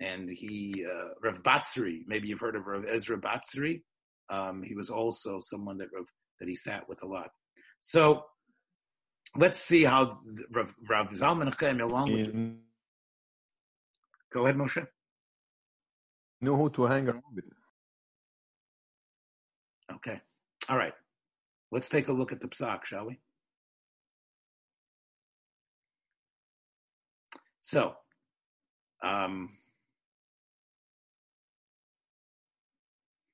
and 0.00 0.28
he 0.28 0.84
uh, 0.86 1.14
Rav 1.22 1.42
Batsri. 1.42 2.00
Maybe 2.06 2.28
you've 2.28 2.40
heard 2.40 2.56
of 2.56 2.66
Rav 2.66 2.84
Ezra 2.88 3.18
Batsri. 3.18 3.82
Um, 4.28 4.62
he 4.62 4.74
was 4.74 4.90
also 4.90 5.38
someone 5.40 5.78
that 5.78 5.88
Rav, 5.94 6.06
that 6.40 6.48
he 6.48 6.54
sat 6.54 6.88
with 6.88 7.02
a 7.02 7.06
lot. 7.06 7.30
So 7.80 8.24
let's 9.36 9.58
see 9.58 9.84
how 9.84 10.20
Rav, 10.52 10.74
Rav 10.88 11.10
Zalman 11.10 11.54
Chaim, 11.58 11.80
along 11.80 12.12
with. 12.12 12.60
Go 14.32 14.44
ahead, 14.44 14.56
Moshe. 14.56 14.86
Know 16.40 16.56
who 16.56 16.70
to 16.70 16.84
hang 16.84 17.08
around 17.08 17.22
with. 17.34 17.44
Okay. 19.96 20.20
All 20.68 20.76
right. 20.78 20.94
Let's 21.72 21.88
take 21.88 22.08
a 22.08 22.12
look 22.12 22.32
at 22.32 22.40
the 22.40 22.48
psak, 22.48 22.84
shall 22.84 23.06
we? 23.06 23.18
So, 27.60 27.94
um, 29.04 29.50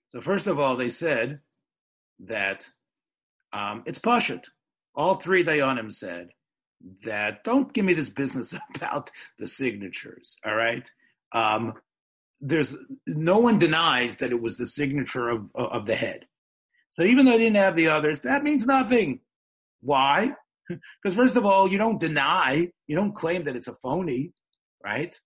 so 0.09 0.21
first 0.21 0.47
of 0.47 0.59
all, 0.59 0.77
they 0.77 0.91
said 0.91 1.41
that 2.21 2.69
um, 3.53 3.83
it's 3.87 4.01
pashut. 4.01 4.47
All 4.95 5.15
three 5.15 5.45
Dayanim 5.45 5.93
said 5.93 6.31
that 7.05 7.45
don't 7.45 7.73
give 7.73 7.85
me 7.85 7.95
this 7.95 8.11
business 8.11 8.55
about 8.75 9.11
the 9.39 9.47
signatures. 9.47 10.37
All 10.45 10.55
right. 10.55 10.89
Um, 11.33 11.75
there's 12.41 12.77
no 13.07 13.39
one 13.39 13.59
denies 13.59 14.19
that 14.19 14.31
it 14.31 14.41
was 14.41 14.59
the 14.59 14.67
signature 14.67 15.29
of 15.29 15.49
of 15.55 15.87
the 15.87 15.95
head. 15.95 16.27
So 16.91 17.03
even 17.03 17.25
though 17.25 17.33
they 17.33 17.39
didn't 17.39 17.57
have 17.57 17.77
the 17.77 17.89
others, 17.89 18.21
that 18.21 18.45
means 18.45 18.67
nothing. 18.67 19.21
Why? 19.81 20.33
Because 20.69 21.15
first 21.15 21.37
of 21.37 21.47
all, 21.47 21.69
you 21.69 21.79
don't 21.79 22.01
deny, 22.01 22.69
you 22.89 22.97
don't 22.97 23.15
claim 23.15 23.45
that 23.45 23.55
it's 23.55 23.69
a 23.69 23.75
phony, 23.75 24.33
right? 24.83 25.17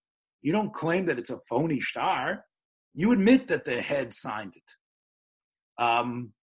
You 0.42 0.52
don't 0.52 0.75
claim 0.75 1.07
that 1.07 1.19
it's 1.19 1.30
a 1.30 1.40
phony 1.49 1.80
star. 1.80 2.45
You 2.92 3.12
admit 3.12 3.49
that 3.49 3.64
the 3.64 3.80
head 3.80 4.12
signed 4.12 4.54
it. 4.57 5.83
Um, 5.83 6.35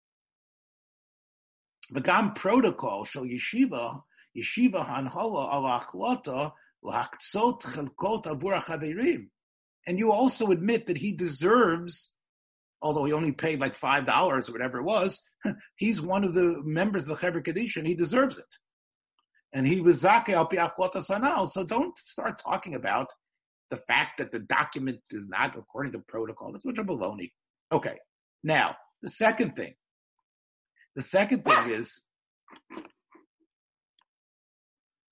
the 1.92 2.02
Gam 2.02 2.34
protocol 2.34 3.06
shall 3.06 3.24
yeshiva 3.24 4.02
yeshiva 4.38 4.86
hanhala 4.86 5.54
al 5.54 5.80
achlota 5.80 6.52
lahaktzot 6.84 7.62
chelkot 7.62 8.26
avur 8.26 8.62
chaverim. 8.64 9.28
And 9.86 9.98
you 9.98 10.12
also 10.12 10.48
admit 10.48 10.88
that 10.88 10.98
he 10.98 11.14
deserves, 11.14 12.14
although 12.82 13.06
he 13.06 13.14
only 13.14 13.32
paid 13.32 13.60
like 13.60 13.76
five 13.76 14.06
dollars 14.06 14.50
or 14.50 14.52
whatever 14.52 14.80
it 14.80 14.84
was, 14.84 15.24
he's 15.76 16.02
one 16.02 16.24
of 16.24 16.34
the 16.34 16.62
members 16.64 17.04
of 17.04 17.10
the 17.10 17.16
Chevra 17.16 17.44
Kaddish 17.44 17.78
and 17.78 17.88
he 17.88 17.96
deserves 17.96 18.38
it 18.38 18.54
and 19.54 19.68
he 19.68 19.82
was 19.82 20.04
zake 20.04 20.30
al 20.30 20.48
sanal. 20.48 21.50
So 21.50 21.64
don't 21.64 21.98
start 21.98 22.40
talking 22.40 22.76
about 22.76 23.08
the 23.70 23.78
fact 23.78 24.18
that 24.20 24.32
the 24.32 24.40
document 24.40 25.00
is 25.12 25.28
not 25.28 25.58
according 25.58 25.94
to 25.94 26.00
protocol. 26.08 26.52
That's 26.52 26.66
much 26.66 26.78
of 26.78 26.86
baloney. 26.86 27.32
Okay. 27.72 27.98
Now, 28.44 28.76
the 29.02 29.10
second 29.10 29.56
thing. 29.56 29.74
The 30.96 31.02
second 31.02 31.46
thing 31.46 31.70
is 31.74 32.02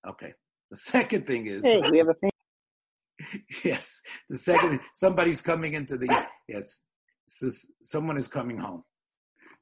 okay. 0.08 0.32
The 0.70 0.76
second 0.76 1.26
thing 1.26 1.46
is 1.46 1.64
Hey, 1.64 1.88
we 1.90 1.98
have 1.98 2.08
a 2.08 2.14
thing. 2.14 2.30
yes. 3.64 4.02
The 4.28 4.38
second 4.38 4.80
somebody's 4.94 5.42
coming 5.42 5.74
into 5.74 5.96
the 5.96 6.26
yes. 6.48 6.82
This, 7.40 7.70
someone 7.82 8.16
is 8.16 8.28
coming 8.28 8.58
home. 8.58 8.84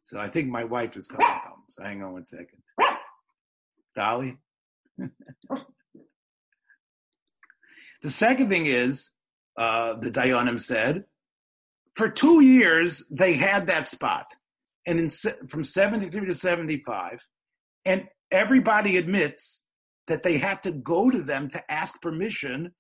So 0.01 0.21
I 0.21 0.29
think 0.29 0.49
my 0.49 0.65
wife 0.65 0.97
is 0.97 1.07
coming 1.07 1.27
home. 1.27 1.63
So 1.69 1.83
hang 1.83 2.03
on 2.03 2.13
one 2.13 2.27
second. 2.27 2.63
Dolly? 3.95 4.37
the 8.03 8.11
second 8.11 8.51
thing 8.51 8.67
is, 8.67 9.11
uh, 9.57 9.95
the 9.99 10.11
Dayanim 10.11 10.61
said, 10.61 11.05
for 11.95 12.11
two 12.11 12.43
years 12.43 13.05
they 13.11 13.35
had 13.35 13.69
that 13.69 13.89
spot, 13.89 14.27
and 14.87 14.99
in, 14.99 15.09
from 15.49 15.65
73 15.65 16.27
to 16.27 16.35
75, 16.35 17.27
and 17.85 18.07
everybody 18.31 18.97
admits 18.97 19.65
that 20.09 20.23
they 20.23 20.39
had 20.39 20.63
to 20.63 20.73
go 20.73 21.11
to 21.11 21.23
them 21.23 21.49
to 21.51 21.73
ask 21.73 22.01
permission 22.01 22.73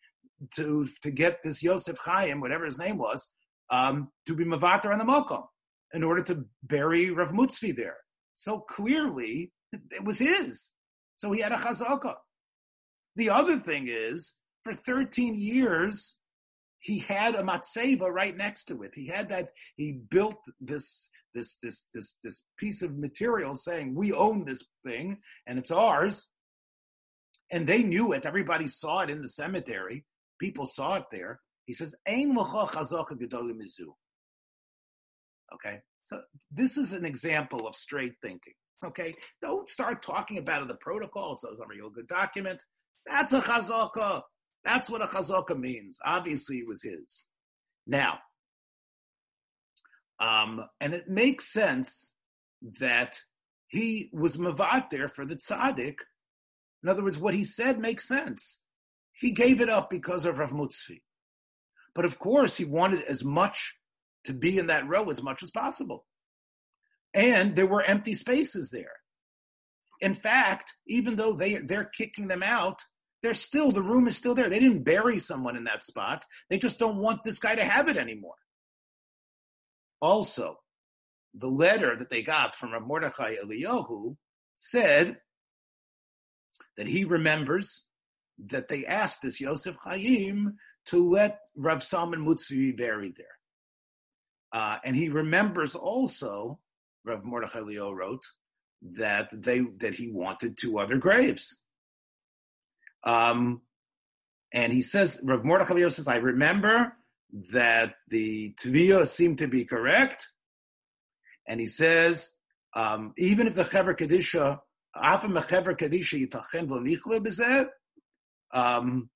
to 0.57 0.87
to 1.03 1.11
get 1.11 1.43
this 1.43 1.63
Yosef 1.63 1.97
Chaim, 1.99 2.41
whatever 2.41 2.65
his 2.65 2.79
name 2.79 2.99
was, 2.99 3.31
um, 3.71 4.09
to 4.27 4.35
be 4.35 4.45
mavatar 4.45 4.93
on 4.93 4.99
the 4.99 5.05
mokom 5.05 5.45
in 5.93 6.03
order 6.03 6.23
to 6.23 6.45
bury 6.63 7.11
Rav 7.11 7.31
Mutzvi 7.31 7.75
there. 7.75 7.97
So 8.35 8.61
clearly, 8.61 9.53
it 9.73 10.05
was 10.05 10.19
his. 10.19 10.71
So 11.17 11.33
he 11.33 11.41
had 11.41 11.53
a 11.53 11.57
chazaka. 11.57 12.15
The 13.17 13.31
other 13.31 13.59
thing 13.59 13.89
is, 13.89 14.35
for 14.65 14.73
13 14.73 15.39
years, 15.39 16.17
he 16.81 16.99
had 16.99 17.35
a 17.35 17.43
matseva 17.43 18.11
right 18.11 18.37
next 18.37 18.65
to 18.67 18.83
it. 18.83 18.95
He 18.95 19.07
had 19.07 19.31
that. 19.31 19.49
He 19.77 20.01
built 20.11 20.37
this 20.61 21.09
this 21.35 21.57
this 21.63 21.87
this 21.95 22.17
this 22.23 22.43
piece 22.59 22.83
of 22.83 22.99
material 22.99 23.55
saying 23.55 23.95
we 23.95 24.13
own 24.13 24.45
this 24.45 24.63
thing 24.85 25.19
and 25.47 25.59
it's 25.59 25.71
ours. 25.71 26.29
And 27.51 27.67
they 27.67 27.83
knew 27.83 28.13
it. 28.13 28.27
Everybody 28.27 28.69
saw 28.69 29.01
it 29.01 29.11
in 29.11 29.21
the 29.21 29.29
cemetery. 29.29 30.05
People 30.41 30.67
saw 30.67 30.97
it 30.97 31.05
there. 31.11 31.41
He 31.67 31.73
says, 31.73 31.95
"Ein 32.07 32.35
mizu." 32.35 33.95
Okay, 35.55 35.81
so 36.03 36.23
this 36.51 36.77
is 36.77 36.93
an 36.93 37.05
example 37.05 37.67
of 37.67 37.75
straight 37.75 38.15
thinking. 38.23 38.55
Okay, 38.85 39.15
don't 39.41 39.69
start 39.69 40.03
talking 40.03 40.39
about 40.39 40.67
the 40.69 40.75
protocol. 40.75 41.35
It's 41.35 41.45
a 41.45 41.67
real 41.67 41.91
good 41.91 42.09
document. 42.09 42.63
That's 43.07 43.33
a 43.33 43.41
chazaka. 43.41 44.23
That's 44.65 44.91
what 44.91 45.03
a 45.03 45.07
chazaka 45.07 45.59
means. 45.59 45.99
Obviously, 46.05 46.59
it 46.59 46.67
was 46.67 46.83
his. 46.83 47.27
Now, 47.87 48.19
um, 50.21 50.65
and 50.81 50.95
it 50.95 51.09
makes 51.09 51.53
sense 51.53 52.13
that 52.81 53.21
he 53.69 54.11
was 54.13 54.39
mavat 54.39 54.91
there 54.91 55.09
for 55.09 55.27
the 55.27 55.37
tzaddik 55.37 55.97
In 56.85 56.91
other 56.91 57.03
words, 57.03 57.19
what 57.19 57.35
he 57.35 57.45
said 57.45 57.79
makes 57.79 58.07
sense. 58.07 58.61
He 59.15 59.31
gave 59.31 59.63
it 59.63 59.71
up 59.71 59.89
because 59.89 60.27
of 60.27 60.39
Rav 60.39 60.51
Mutzvi. 60.51 61.01
But 61.95 62.05
of 62.05 62.19
course, 62.19 62.57
he 62.57 62.67
wanted 62.67 63.03
as 63.09 63.25
much 63.25 63.75
to 64.25 64.35
be 64.35 64.59
in 64.59 64.67
that 64.67 64.87
row 64.87 65.09
as 65.09 65.23
much 65.23 65.43
as 65.43 65.51
possible. 65.51 66.05
And 67.15 67.57
there 67.57 67.67
were 67.67 67.83
empty 67.83 68.15
spaces 68.15 68.71
there. 68.71 68.93
In 70.01 70.15
fact, 70.15 70.75
even 70.87 71.17
though 71.17 71.33
they, 71.33 71.55
they're 71.55 71.85
kicking 71.85 72.29
them 72.29 72.43
out, 72.43 72.83
they're 73.23 73.33
still, 73.33 73.73
the 73.73 73.83
room 73.83 74.07
is 74.07 74.17
still 74.17 74.35
there. 74.35 74.51
They 74.51 74.59
didn't 74.59 74.83
bury 74.83 75.19
someone 75.21 75.57
in 75.57 75.65
that 75.65 75.85
spot. 75.85 76.27
They 76.51 76.59
just 76.59 76.79
don't 76.79 76.99
want 76.99 77.25
this 77.25 77.39
guy 77.39 77.55
to 77.55 77.65
have 77.65 77.89
it 77.89 77.97
anymore. 77.97 78.35
Also, 80.03 80.59
the 81.33 81.49
letter 81.49 81.97
that 81.97 82.11
they 82.11 82.23
got 82.23 82.55
from 82.55 82.73
Rav 82.73 82.87
Mordechai 82.87 83.37
Eliyahu 83.43 84.17
said 84.55 85.19
that 86.77 86.87
he 86.87 87.05
remembers 87.05 87.85
that 88.47 88.69
they 88.69 88.85
asked 88.87 89.23
this 89.23 89.41
Yosef 89.41 89.77
Chaim 89.83 90.57
to 90.87 91.11
let 91.11 91.41
Rav 91.57 91.83
Salman 91.83 92.25
Mutzvi 92.25 92.57
be 92.57 92.73
buried 92.73 93.17
there. 93.17 93.27
Uh, 94.53 94.79
and 94.85 94.95
he 94.95 95.09
remembers 95.09 95.75
also, 95.75 96.59
Rav 97.05 97.25
Mordechai 97.25 97.61
Leo 97.61 97.93
wrote, 97.93 98.25
that 98.97 99.29
they 99.33 99.61
that 99.79 99.95
he 99.95 100.11
wanted 100.11 100.59
two 100.59 100.79
other 100.79 100.99
graves. 100.99 101.59
Um, 103.03 103.63
and 104.53 104.73
he 104.73 104.83
says, 104.83 105.21
Rav 105.25 105.45
Mordechai 105.45 105.75
Leo 105.75 105.89
says, 105.89 106.07
I 106.07 106.17
remember 106.17 106.97
that 107.53 107.95
the 108.09 108.55
Tviyah 108.61 109.09
seemed 109.09 109.39
to 109.39 109.49
be 109.49 109.65
correct. 109.65 110.29
And 111.49 111.59
he 111.59 111.67
says, 111.67 112.33
um, 112.75 113.13
even 113.19 113.47
if 113.47 113.55
the 113.55 113.65
Chaver 113.65 113.99
Kadisha, 113.99 114.61
um, 118.53 119.11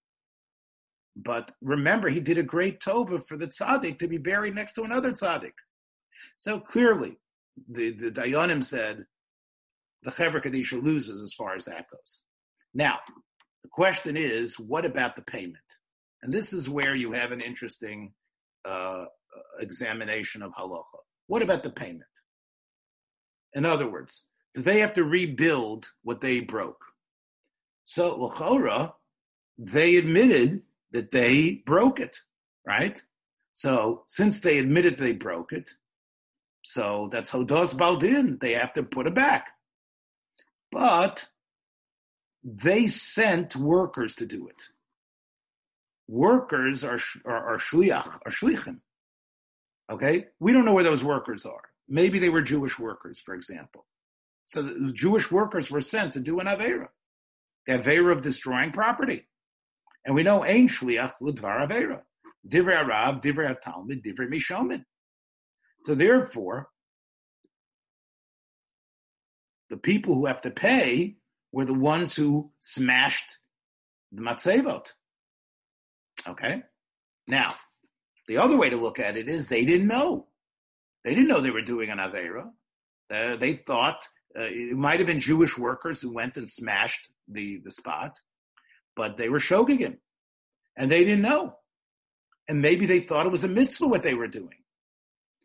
but 1.17 1.53
remember, 1.61 2.09
he 2.09 2.21
did 2.21 2.39
a 2.39 2.43
great 2.43 2.81
tova 2.81 3.25
for 3.25 3.37
the 3.37 3.49
tzaddik 3.49 3.99
to 3.99 4.09
be 4.09 4.19
buried 4.19 4.55
next 4.55 4.75
to 4.75 4.83
another 4.83 5.13
tzaddik. 5.13 5.53
So 6.37 6.61
clearly, 6.61 7.19
the, 7.69 7.91
the 7.91 8.11
Dayanim 8.11 8.63
said 8.63 9.05
the 10.03 10.11
Chaver 10.11 10.43
Kadisha 10.43 10.83
loses 10.83 11.21
as 11.21 11.35
far 11.35 11.55
as 11.55 11.65
that 11.65 11.87
goes. 11.91 12.23
Now, 12.75 12.99
the 13.63 13.69
question 13.69 14.17
is, 14.17 14.59
what 14.59 14.85
about 14.85 15.17
the 15.17 15.23
payment? 15.23 15.57
And 16.23 16.33
this 16.33 16.53
is 16.53 16.69
where 16.69 16.95
you 16.95 17.13
have 17.13 17.33
an 17.33 17.41
interesting 17.41 18.13
uh, 18.65 19.07
examination 19.61 20.43
of 20.43 20.53
halacha. 20.53 21.01
What 21.27 21.43
about 21.43 21.63
the 21.63 21.71
payment? 21.71 22.05
In 23.55 23.65
other 23.65 23.91
words, 23.91 24.25
they 24.55 24.81
have 24.81 24.95
to 24.95 25.05
rebuild 25.05 25.91
what 26.03 26.21
they 26.21 26.41
broke? 26.41 26.85
So, 27.85 28.15
L'chora, 28.17 28.93
they 29.59 29.97
admitted 29.97 30.63
that 30.93 31.11
they 31.11 31.63
broke 31.67 32.01
it, 32.01 32.19
right? 32.67 33.01
So 33.53 34.05
since 34.07 34.39
they 34.39 34.59
admitted 34.59 34.99
they 34.99 35.13
broke 35.13 35.53
it, 35.53 35.73
so 36.63 37.09
that's 37.11 37.31
Hodos 37.31 37.77
Baldin, 37.77 38.39
they 38.41 38.55
have 38.55 38.73
to 38.75 38.83
put 38.83 39.07
it 39.07 39.15
back. 39.15 39.49
But 40.71 41.27
they 42.45 42.87
sent 42.87 43.57
workers 43.57 44.15
to 44.17 44.27
do 44.27 44.47
it. 44.47 44.63
Workers 46.07 46.85
are 46.85 47.01
are, 47.25 47.55
are 47.55 47.59
shliach, 47.59 48.21
are 48.25 48.31
shlichim. 48.31 48.79
Okay, 49.91 50.27
we 50.39 50.53
don't 50.53 50.65
know 50.65 50.75
where 50.75 50.85
those 50.85 51.03
workers 51.03 51.45
are. 51.45 51.63
Maybe 51.89 52.19
they 52.19 52.29
were 52.29 52.43
Jewish 52.43 52.79
workers, 52.79 53.19
for 53.19 53.35
example. 53.35 53.87
So 54.49 54.63
the 54.63 54.93
Jewish 54.93 55.31
workers 55.31 55.71
were 55.71 55.81
sent 55.81 56.15
to 56.15 56.21
do 56.21 56.41
an 56.41 56.47
avera, 56.47 56.89
the 57.67 57.73
avera 57.73 58.13
of 58.13 58.23
destroying 58.23 58.73
property. 58.73 59.27
And 60.05 60.15
we 60.15 60.23
know 60.23 60.43
Ein 60.43 60.69
Shliach 60.69 61.13
L'Dvar 61.21 61.69
Avera. 61.69 62.03
Divrei 62.47 62.77
Arab, 62.77 63.21
Divrei 63.21 63.61
Talmud, 63.61 64.03
Divrei 64.03 64.29
Mishomin. 64.29 64.85
So 65.81 65.95
therefore, 65.95 66.69
the 69.69 69.77
people 69.77 70.15
who 70.15 70.27
have 70.27 70.41
to 70.43 70.51
pay 70.51 71.17
were 71.53 71.67
the 71.67 71.75
ones 71.75 72.17
who 72.17 72.51
smashed 72.61 73.37
the 74.13 74.23
matzevot. 74.23 74.93
Okay? 76.27 76.63
Now, 77.27 77.55
the 78.27 78.39
other 78.39 78.57
way 78.57 78.71
to 78.71 78.77
look 78.77 78.99
at 78.99 79.17
it 79.17 79.29
is 79.29 79.49
they 79.49 79.65
didn't 79.65 79.89
know. 79.89 80.29
They 81.05 81.15
didn't 81.15 81.29
know 81.29 81.41
they 81.41 81.51
were 81.51 81.63
doing 81.63 81.91
an 81.91 81.99
Avera. 81.99 82.51
Uh, 83.13 83.37
they 83.37 83.55
thought 83.55 84.09
uh, 84.39 84.43
it 84.43 84.77
might 84.77 84.99
have 84.99 85.07
been 85.07 85.21
Jewish 85.21 85.59
workers 85.59 86.01
who 86.01 86.13
went 86.13 86.37
and 86.37 86.49
smashed 86.49 87.11
the, 87.27 87.61
the 87.65 87.71
spot 87.71 88.19
but 88.99 89.17
they 89.17 89.29
were 89.29 89.39
shogegim, 89.39 89.97
and 90.77 90.91
they 90.91 91.05
didn't 91.05 91.23
know. 91.23 91.55
And 92.49 92.61
maybe 92.61 92.85
they 92.85 92.99
thought 92.99 93.27
it 93.27 93.33
was 93.33 93.45
a 93.45 93.49
mitzvah 93.49 93.87
what 93.87 94.03
they 94.03 94.15
were 94.15 94.27
doing. 94.27 94.59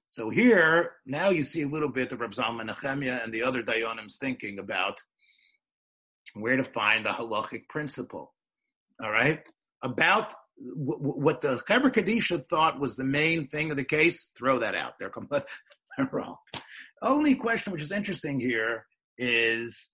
So 0.08 0.32
here, 0.32 0.93
now 1.06 1.29
you 1.29 1.43
see 1.43 1.62
a 1.62 1.67
little 1.67 1.89
bit 1.89 2.12
of 2.12 2.19
Rav 2.19 2.32
Zalman 2.32 2.69
Nechemia 2.69 3.23
and 3.23 3.32
the 3.32 3.43
other 3.43 3.62
Dayonims 3.62 4.17
thinking 4.17 4.58
about 4.58 4.99
where 6.34 6.58
to 6.58 6.63
find 6.63 7.06
the 7.06 7.10
halachic 7.10 7.69
principle. 7.69 8.34
All 9.01 9.12
right? 9.12 9.43
About 9.84 10.34
w- 10.58 10.97
w- 10.97 11.21
what 11.21 11.41
the 11.41 11.58
Chaver 11.58 11.91
Kadisha 11.91 12.47
thought 12.49 12.79
was 12.79 12.95
the 12.95 13.03
main 13.03 13.47
thing 13.47 13.69
of 13.69 13.77
the 13.77 13.84
case, 13.84 14.32
throw 14.36 14.60
that 14.60 14.73
out. 14.73 14.97
They're 14.97 15.10
completely 15.10 15.47
wrong. 16.12 16.38
Only 17.03 17.35
question 17.35 17.73
which 17.73 17.83
is 17.83 17.91
interesting 17.91 18.39
here 18.39 18.85
is 19.17 19.91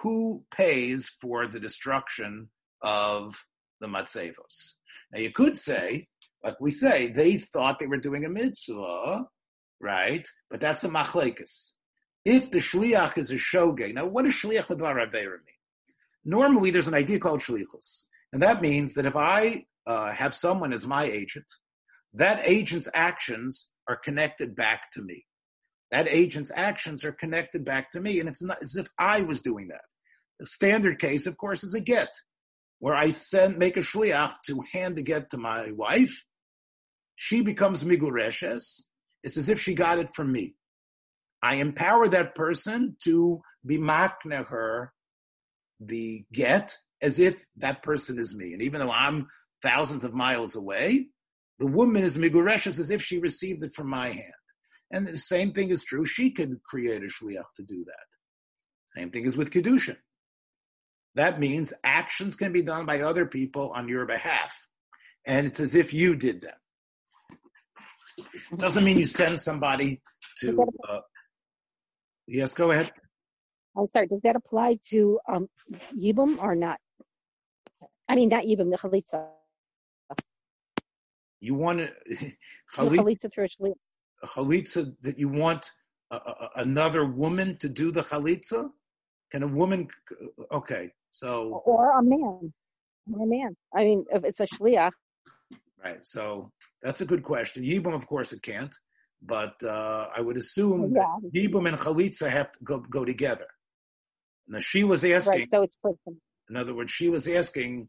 who 0.00 0.44
pays 0.50 1.12
for 1.20 1.46
the 1.46 1.60
destruction 1.60 2.48
of 2.82 3.44
the 3.80 3.86
matzevos. 3.86 4.72
Now 5.12 5.20
you 5.20 5.30
could 5.30 5.58
say, 5.58 6.08
like 6.42 6.58
we 6.58 6.70
say, 6.70 7.08
they 7.08 7.36
thought 7.36 7.78
they 7.78 7.86
were 7.86 7.98
doing 7.98 8.24
a 8.24 8.30
mitzvah, 8.30 9.26
right? 9.80 10.26
But 10.50 10.60
that's 10.60 10.84
a 10.84 10.88
machlekes. 10.88 11.72
If 12.24 12.50
the 12.50 12.58
shliach 12.58 13.18
is 13.18 13.30
a 13.30 13.34
shogeg, 13.34 13.94
now 13.94 14.06
what 14.06 14.24
does 14.24 14.34
shliach 14.34 14.70
l'dvar 14.70 14.96
mean? 15.12 15.40
Normally, 16.24 16.70
there's 16.70 16.88
an 16.88 16.94
idea 16.94 17.20
called 17.20 17.40
shlichus, 17.40 18.04
and 18.32 18.42
that 18.42 18.62
means 18.62 18.94
that 18.94 19.06
if 19.06 19.16
I 19.16 19.66
uh, 19.86 20.12
have 20.12 20.34
someone 20.34 20.72
as 20.72 20.86
my 20.86 21.04
agent, 21.04 21.46
that 22.14 22.40
agent's 22.42 22.88
actions 22.94 23.68
are 23.86 23.96
connected 23.96 24.56
back 24.56 24.90
to 24.94 25.02
me. 25.02 25.24
That 25.90 26.08
agent's 26.08 26.50
actions 26.54 27.04
are 27.04 27.12
connected 27.12 27.64
back 27.64 27.92
to 27.92 28.00
me, 28.00 28.20
and 28.20 28.28
it's 28.28 28.42
not 28.42 28.62
as 28.62 28.76
if 28.76 28.88
I 28.98 29.22
was 29.22 29.40
doing 29.40 29.68
that. 29.68 29.82
The 30.40 30.46
standard 30.46 30.98
case, 30.98 31.26
of 31.26 31.36
course, 31.36 31.64
is 31.64 31.74
a 31.74 31.80
get 31.80 32.08
where 32.78 32.94
I 32.94 33.10
send 33.10 33.58
make 33.58 33.76
a 33.76 33.80
shliach 33.80 34.34
to 34.46 34.62
hand 34.72 34.96
the 34.96 35.02
get 35.02 35.30
to 35.30 35.38
my 35.38 35.70
wife. 35.72 36.24
She 37.14 37.40
becomes 37.42 37.84
migureshes. 37.84 38.86
It's 39.22 39.36
as 39.36 39.48
if 39.48 39.60
she 39.60 39.74
got 39.74 39.98
it 39.98 40.14
from 40.14 40.30
me. 40.30 40.54
I 41.42 41.56
empower 41.56 42.08
that 42.08 42.34
person 42.34 42.96
to 43.04 43.40
be 43.64 43.78
makne 43.78 44.46
her 44.48 44.92
the 45.80 46.24
get 46.32 46.76
as 47.00 47.18
if 47.18 47.36
that 47.58 47.82
person 47.82 48.18
is 48.18 48.34
me. 48.34 48.52
And 48.52 48.62
even 48.62 48.80
though 48.80 48.92
I'm 48.92 49.28
thousands 49.62 50.04
of 50.04 50.14
miles 50.14 50.56
away, 50.56 51.08
the 51.58 51.66
woman 51.66 52.02
is 52.02 52.18
migureshes 52.18 52.80
as 52.80 52.90
if 52.90 53.02
she 53.02 53.18
received 53.18 53.62
it 53.62 53.74
from 53.74 53.88
my 53.88 54.08
hand. 54.08 54.32
And 54.90 55.06
the 55.06 55.18
same 55.18 55.52
thing 55.52 55.70
is 55.70 55.82
true. 55.82 56.04
She 56.04 56.30
can 56.30 56.60
create 56.64 57.02
a 57.02 57.06
shliach 57.06 57.52
to 57.56 57.62
do 57.62 57.84
that. 57.84 58.06
Same 58.98 59.10
thing 59.10 59.26
is 59.26 59.36
with 59.36 59.50
kedushin. 59.50 59.96
That 61.16 61.40
means 61.40 61.72
actions 61.82 62.36
can 62.36 62.52
be 62.52 62.62
done 62.62 62.86
by 62.86 63.00
other 63.00 63.26
people 63.26 63.72
on 63.74 63.88
your 63.88 64.06
behalf. 64.06 64.52
And 65.24 65.46
it's 65.46 65.58
as 65.60 65.74
if 65.74 65.92
you 65.92 66.14
did 66.14 66.42
them. 66.42 66.54
Doesn't 68.56 68.84
mean 68.84 68.98
you 68.98 69.06
send 69.06 69.40
somebody 69.40 70.00
to. 70.40 70.66
Uh, 70.88 71.00
yes, 72.26 72.54
go 72.54 72.70
ahead. 72.70 72.90
I'm 73.76 73.86
sorry. 73.86 74.06
Does 74.06 74.22
that 74.22 74.36
apply 74.36 74.78
to 74.90 75.18
um, 75.28 75.48
Yibum 75.98 76.38
or 76.38 76.54
not? 76.54 76.78
I 78.08 78.14
mean, 78.14 78.28
not 78.28 78.44
Yibum, 78.44 78.70
the 78.70 78.78
Chalitza. 78.78 79.26
You 81.40 81.54
want 81.54 81.80
to. 81.80 82.32
Chalitza 82.76 83.32
through 83.32 83.44
a 83.44 83.48
Chalitza 84.24 84.94
that 85.02 85.18
you 85.18 85.28
want 85.28 85.70
a, 86.10 86.16
a, 86.16 86.50
another 86.56 87.04
woman 87.04 87.56
to 87.58 87.68
do 87.68 87.90
the 87.90 88.02
Chalitza? 88.02 88.70
Can 89.30 89.42
a 89.42 89.48
woman? 89.48 89.88
Okay, 90.52 90.92
so 91.10 91.62
or 91.64 91.98
a 91.98 92.02
man, 92.02 92.52
or 93.12 93.22
a 93.22 93.26
man. 93.26 93.56
I 93.74 93.84
mean, 93.84 94.04
if 94.12 94.24
it's 94.24 94.40
a 94.40 94.46
shliach. 94.46 94.92
Right. 95.82 96.04
So 96.04 96.52
that's 96.82 97.00
a 97.00 97.04
good 97.04 97.22
question. 97.22 97.62
Yibum, 97.62 97.94
of 97.94 98.06
course, 98.06 98.32
it 98.32 98.42
can't. 98.42 98.74
But 99.22 99.62
uh, 99.62 100.08
I 100.16 100.20
would 100.20 100.36
assume 100.36 100.94
yeah. 100.94 101.16
Yibum 101.34 101.68
and 101.68 101.78
Chalitza 101.78 102.30
have 102.30 102.52
to 102.52 102.58
go, 102.64 102.78
go 102.78 103.04
together. 103.04 103.46
Now 104.48 104.60
she 104.60 104.84
was 104.84 105.04
asking. 105.04 105.38
Right. 105.40 105.48
So 105.48 105.62
it's 105.62 105.76
person. 105.76 106.20
In 106.48 106.56
other 106.56 106.74
words, 106.74 106.92
she 106.92 107.08
was 107.08 107.26
asking 107.26 107.88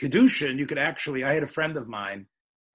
kedushin. 0.00 0.58
You 0.58 0.66
could 0.66 0.78
actually. 0.78 1.24
I 1.24 1.32
had 1.32 1.42
a 1.42 1.48
friend 1.48 1.76
of 1.76 1.88
mine, 1.88 2.26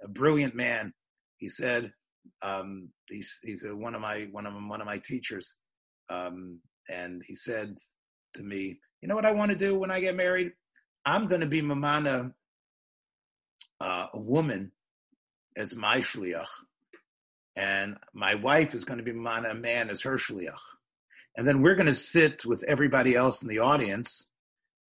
a 0.03 0.07
brilliant 0.07 0.55
man. 0.55 0.93
He 1.38 1.47
said, 1.47 1.93
um, 2.41 2.89
he's 3.07 3.39
he's 3.43 3.63
a, 3.65 3.75
one 3.75 3.95
of 3.95 4.01
my 4.01 4.27
one 4.31 4.45
of 4.45 4.53
one 4.53 4.81
of 4.81 4.87
my 4.87 4.97
teachers, 4.97 5.55
um, 6.09 6.59
and 6.89 7.23
he 7.25 7.35
said 7.35 7.75
to 8.35 8.43
me, 8.43 8.79
you 9.01 9.07
know 9.07 9.15
what 9.15 9.25
I 9.25 9.31
want 9.31 9.51
to 9.51 9.57
do 9.57 9.77
when 9.77 9.91
I 9.91 9.99
get 9.99 10.15
married? 10.15 10.51
I'm 11.05 11.27
going 11.27 11.41
to 11.41 11.47
be 11.47 11.61
mamana 11.61 12.33
uh, 13.79 14.07
a 14.13 14.19
woman 14.19 14.71
as 15.57 15.75
my 15.75 15.97
shliach, 15.99 16.47
and 17.55 17.97
my 18.13 18.35
wife 18.35 18.73
is 18.73 18.85
going 18.85 18.97
to 18.97 19.03
be 19.03 19.13
mamana 19.13 19.51
a 19.51 19.55
man 19.55 19.89
as 19.89 20.01
her 20.01 20.15
shliach. 20.15 20.59
And 21.37 21.47
then 21.47 21.61
we're 21.61 21.75
going 21.75 21.85
to 21.85 21.93
sit 21.93 22.45
with 22.45 22.63
everybody 22.63 23.15
else 23.15 23.41
in 23.43 23.47
the 23.47 23.59
audience 23.59 24.27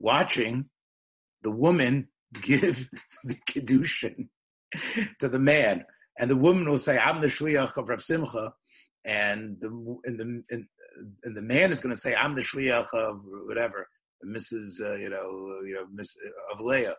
watching 0.01 0.67
the 1.43 1.51
woman 1.51 2.09
give 2.43 2.89
the 3.25 3.37
kedushin 3.49 4.29
to 5.19 5.29
the 5.29 5.39
man, 5.39 5.85
and 6.21 6.31
the 6.31 6.37
woman 6.37 6.69
will 6.69 6.79
say, 6.79 6.99
"I'm 6.99 7.21
the 7.21 7.27
shliach 7.27 7.77
of 7.77 7.89
Rav 7.89 8.03
Simcha," 8.03 8.53
and 9.05 9.57
the 9.61 9.69
and 10.05 10.21
the 10.21 10.43
and, 10.51 10.67
and 11.25 11.37
the 11.37 11.43
man 11.43 11.73
is 11.73 11.81
going 11.81 11.95
to 11.95 12.01
say, 12.01 12.15
"I'm 12.15 12.35
the 12.35 12.43
shliach 12.43 12.93
of 12.93 13.23
whatever, 13.47 13.89
Mrs. 14.25 14.81
Uh, 14.85 14.95
you 14.95 15.09
know, 15.09 15.61
you 15.65 15.75
know, 15.75 15.87
Miss 15.93 16.15
of 16.53 16.61
Leah," 16.61 16.97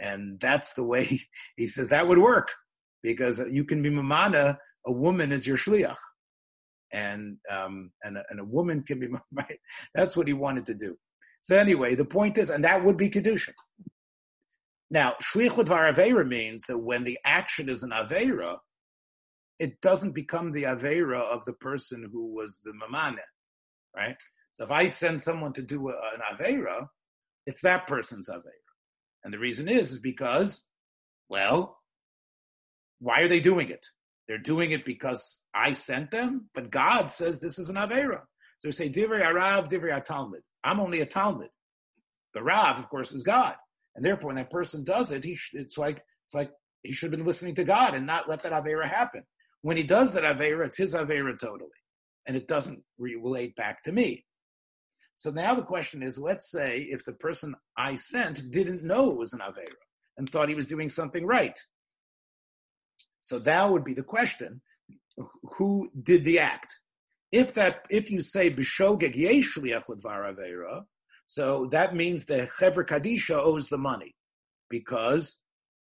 and 0.00 0.40
that's 0.40 0.72
the 0.72 0.82
way 0.82 1.20
he 1.56 1.66
says 1.66 1.90
that 1.90 2.08
would 2.08 2.18
work 2.18 2.50
because 3.02 3.38
you 3.50 3.64
can 3.64 3.82
be 3.82 3.90
mamana 3.90 4.56
a 4.86 4.92
woman 4.92 5.30
is 5.30 5.46
your 5.46 5.58
shliach, 5.58 5.96
and 6.90 7.36
um, 7.50 7.90
and 8.02 8.16
a, 8.16 8.24
and 8.30 8.40
a 8.40 8.44
woman 8.44 8.82
can 8.82 8.98
be 8.98 9.08
right. 9.32 9.58
That's 9.94 10.16
what 10.16 10.26
he 10.26 10.32
wanted 10.32 10.64
to 10.66 10.74
do. 10.74 10.96
So 11.42 11.54
anyway, 11.56 11.94
the 11.94 12.06
point 12.06 12.38
is, 12.38 12.48
and 12.48 12.64
that 12.64 12.82
would 12.82 12.96
be 12.96 13.10
kedushin. 13.10 13.52
Now, 14.94 15.16
shlichut 15.20 15.64
avera 15.64 16.24
means 16.24 16.62
that 16.68 16.78
when 16.78 17.02
the 17.02 17.18
action 17.24 17.68
is 17.68 17.82
an 17.82 17.90
avera, 17.90 18.58
it 19.58 19.80
doesn't 19.80 20.12
become 20.12 20.52
the 20.52 20.62
avera 20.62 21.20
of 21.20 21.44
the 21.46 21.52
person 21.52 22.08
who 22.12 22.32
was 22.32 22.60
the 22.62 22.70
mamane, 22.70 23.18
right? 23.96 24.14
So 24.52 24.62
if 24.62 24.70
I 24.70 24.86
send 24.86 25.20
someone 25.20 25.52
to 25.54 25.62
do 25.62 25.88
an 25.88 26.20
avera, 26.32 26.86
it's 27.44 27.62
that 27.62 27.88
person's 27.88 28.28
avera. 28.28 28.52
And 29.24 29.34
the 29.34 29.40
reason 29.40 29.68
is, 29.68 29.90
is 29.90 29.98
because, 29.98 30.62
well, 31.28 31.76
why 33.00 33.22
are 33.22 33.28
they 33.28 33.40
doing 33.40 33.70
it? 33.70 33.84
They're 34.28 34.38
doing 34.38 34.70
it 34.70 34.84
because 34.84 35.40
I 35.52 35.72
sent 35.72 36.12
them, 36.12 36.50
but 36.54 36.70
God 36.70 37.10
says 37.10 37.40
this 37.40 37.58
is 37.58 37.68
an 37.68 37.74
avera. 37.74 38.20
So 38.58 38.68
we 38.68 38.72
say, 38.72 38.90
divrei 38.90 39.26
arav, 39.26 39.68
divrei 39.68 40.04
talmud. 40.04 40.42
I'm 40.62 40.78
only 40.78 41.00
a 41.00 41.06
talmud. 41.06 41.48
The 42.32 42.44
Rav, 42.44 42.78
of 42.78 42.88
course, 42.88 43.12
is 43.12 43.24
God. 43.24 43.56
And 43.96 44.04
therefore, 44.04 44.28
when 44.28 44.36
that 44.36 44.50
person 44.50 44.84
does 44.84 45.10
it, 45.10 45.24
he 45.24 45.36
sh- 45.36 45.52
it's 45.54 45.78
like, 45.78 46.02
it's 46.26 46.34
like 46.34 46.50
he 46.82 46.92
should 46.92 47.12
have 47.12 47.18
been 47.18 47.26
listening 47.26 47.54
to 47.56 47.64
God 47.64 47.94
and 47.94 48.06
not 48.06 48.28
let 48.28 48.42
that 48.42 48.52
avera 48.52 48.88
happen. 48.88 49.22
When 49.62 49.76
he 49.76 49.82
does 49.82 50.12
that 50.12 50.24
avera, 50.24 50.66
it's 50.66 50.76
his 50.76 50.94
avera 50.94 51.38
totally, 51.38 51.70
and 52.26 52.36
it 52.36 52.48
doesn't 52.48 52.82
relate 52.98 53.56
back 53.56 53.82
to 53.84 53.92
me. 53.92 54.24
So 55.14 55.30
now 55.30 55.54
the 55.54 55.62
question 55.62 56.02
is, 56.02 56.18
let's 56.18 56.50
say 56.50 56.86
if 56.90 57.04
the 57.04 57.12
person 57.12 57.54
I 57.76 57.94
sent 57.94 58.50
didn't 58.50 58.82
know 58.82 59.10
it 59.10 59.16
was 59.16 59.32
an 59.32 59.40
avera 59.40 59.68
and 60.18 60.28
thought 60.28 60.48
he 60.48 60.54
was 60.54 60.66
doing 60.66 60.88
something 60.88 61.24
right. 61.24 61.58
So 63.20 63.38
that 63.40 63.70
would 63.70 63.84
be 63.84 63.94
the 63.94 64.02
question: 64.02 64.60
Who 65.56 65.90
did 66.02 66.24
the 66.24 66.40
act? 66.40 66.78
If 67.32 67.54
that, 67.54 67.86
if 67.90 68.10
you 68.10 68.20
say 68.20 68.50
b'shogeg 68.50 69.16
l'dvar 69.16 70.34
avera, 70.34 70.84
so 71.26 71.68
that 71.72 71.94
means 71.94 72.24
the 72.24 72.48
Chevra 72.58 72.86
Kadisha 72.86 73.36
owes 73.36 73.68
the 73.68 73.78
money 73.78 74.14
because 74.68 75.38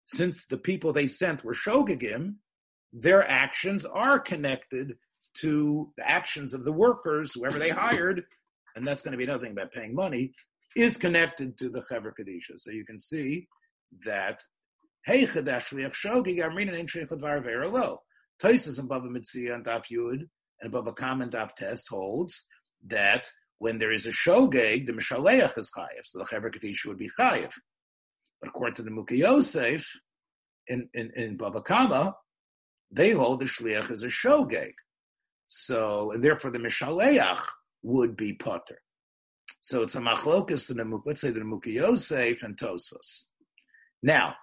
since 0.06 0.46
the 0.46 0.58
people 0.58 0.92
they 0.92 1.06
sent 1.06 1.44
were 1.44 1.54
shogegim, 1.54 2.34
their 2.92 3.28
actions 3.28 3.84
are 3.84 4.18
connected 4.18 4.96
to 5.38 5.92
the 5.96 6.08
actions 6.08 6.54
of 6.54 6.64
the 6.64 6.72
workers, 6.72 7.32
whoever 7.32 7.58
they 7.58 7.70
hired, 7.70 8.22
and 8.76 8.87
that's 8.87 9.02
going 9.02 9.12
to 9.12 9.18
be 9.18 9.24
another 9.24 9.42
thing 9.42 9.52
about 9.52 9.72
paying 9.72 9.94
money, 9.94 10.32
is 10.76 10.96
connected 10.96 11.56
to 11.58 11.68
the 11.68 11.82
Chevra 11.82 12.12
Kadisha. 12.18 12.58
So 12.58 12.70
you 12.70 12.84
can 12.84 12.98
see 12.98 13.48
that 14.04 14.42
Hey 15.04 15.26
Chadash 15.26 15.68
Shliach 15.68 15.92
Shogi 15.92 16.38
Gamrin 16.38 16.72
and 16.72 16.88
Shliach 16.88 17.08
Ladvar 17.08 17.42
Vera 17.42 17.68
Lo. 17.68 18.00
Tosfos 18.42 18.78
and 18.78 18.88
Baba 18.88 19.08
Mitzia 19.08 19.54
and 19.54 19.64
Daf 19.64 19.87
Yud 19.87 20.26
and 20.60 20.72
Baba 20.72 20.92
Kam 20.92 21.22
and 21.22 21.30
Daf 21.30 21.54
Test 21.54 21.88
holds 21.88 22.44
that 22.87 23.30
when 23.58 23.78
there 23.78 23.92
is 23.92 24.06
a 24.06 24.10
shogeg, 24.10 24.86
the 24.86 24.92
Mishaleach 24.92 25.56
is 25.58 25.70
chayiv, 25.70 26.04
so 26.04 26.18
the 26.18 26.24
Chevra 26.24 26.54
Kadisha 26.54 26.86
would 26.86 26.98
be 26.98 27.10
chayiv. 27.18 27.52
But 28.40 28.48
according 28.48 28.74
to 28.76 28.82
the 28.82 28.90
Muki 28.90 29.18
Yosef, 29.18 29.88
in, 30.66 30.88
in, 30.94 31.10
in 31.16 31.36
Baba 31.36 31.62
Kama, 31.62 32.14
they 32.90 33.10
hold 33.10 33.40
the 33.40 33.46
shliach 33.46 33.90
as 33.90 34.02
a 34.02 34.08
shogeg. 34.08 34.72
So, 35.46 36.12
and 36.12 36.22
therefore 36.22 36.50
the 36.50 36.58
Mishaleach 36.58 37.44
would 37.82 38.16
be 38.16 38.32
potter. 38.34 38.78
So 39.60 39.82
it's 39.82 39.94
a 39.94 40.00
machlokas 40.00 40.66
to 40.66 40.74
the 40.74 41.00
let's 41.04 41.20
say 41.20 41.30
the 41.30 41.44
Muki 41.44 41.72
Yosef 41.72 42.42
and 42.42 42.56
Tosfos. 42.56 43.24
Now, 44.02 44.34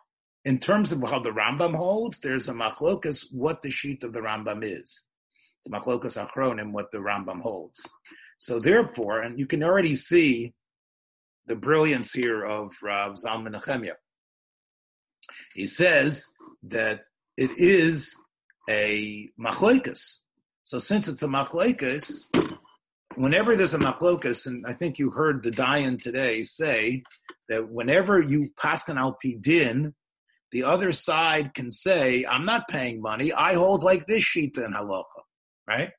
in 0.46 0.58
terms 0.58 0.92
of 0.92 1.02
how 1.04 1.20
the 1.20 1.30
Rambam 1.30 1.76
holds, 1.76 2.20
there's 2.20 2.50
a 2.50 2.54
machlokas 2.54 3.26
what 3.32 3.62
the 3.62 3.70
sheet 3.70 4.04
of 4.04 4.14
the 4.14 4.22
Rambam 4.22 4.64
is. 4.64 5.04
It's 5.60 5.68
machlokas 5.72 6.24
achronim 6.24 6.72
what 6.72 6.92
the 6.92 6.98
Rambam 6.98 7.42
holds. 7.42 7.88
So 8.42 8.60
therefore, 8.60 9.22
and 9.22 9.38
you 9.38 9.46
can 9.46 9.62
already 9.62 9.94
see 9.94 10.56
the 11.46 11.56
brilliance 11.56 12.12
here 12.12 12.44
of 12.44 12.74
Rav 12.82 13.14
Zalman 13.14 13.54
Nechemia. 13.56 13.94
He 15.54 15.68
says 15.68 16.26
that 16.64 17.02
it 17.38 17.52
is 17.60 18.16
a 18.68 19.30
machlokas. 19.40 20.22
So 20.64 20.80
since 20.80 21.08
it's 21.08 21.22
a 21.22 21.28
machlokas, 21.28 22.26
whenever 23.14 23.56
there's 23.56 23.76
a 23.76 23.78
machlokas, 23.78 24.48
and 24.48 24.66
I 24.66 24.74
think 24.74 24.98
you 24.98 25.12
heard 25.12 25.44
the 25.44 25.52
Dayan 25.52 26.02
today 26.02 26.42
say 26.42 27.04
that 27.48 27.70
whenever 27.70 28.20
you 28.20 28.50
paskan 28.60 28.98
al 28.98 29.20
pidin, 29.24 29.94
the 30.52 30.64
other 30.64 30.92
side 30.94 31.54
can 31.54 31.70
say, 31.70 32.26
I'm 32.28 32.48
not 32.48 32.68
paying 32.68 33.04
money. 33.04 33.32
I 33.32 33.54
hold 33.54 33.84
like 33.84 34.08
this 34.08 34.24
sheet 34.24 34.58
in 34.58 34.74
halacha, 34.74 35.22
right? 35.68 35.92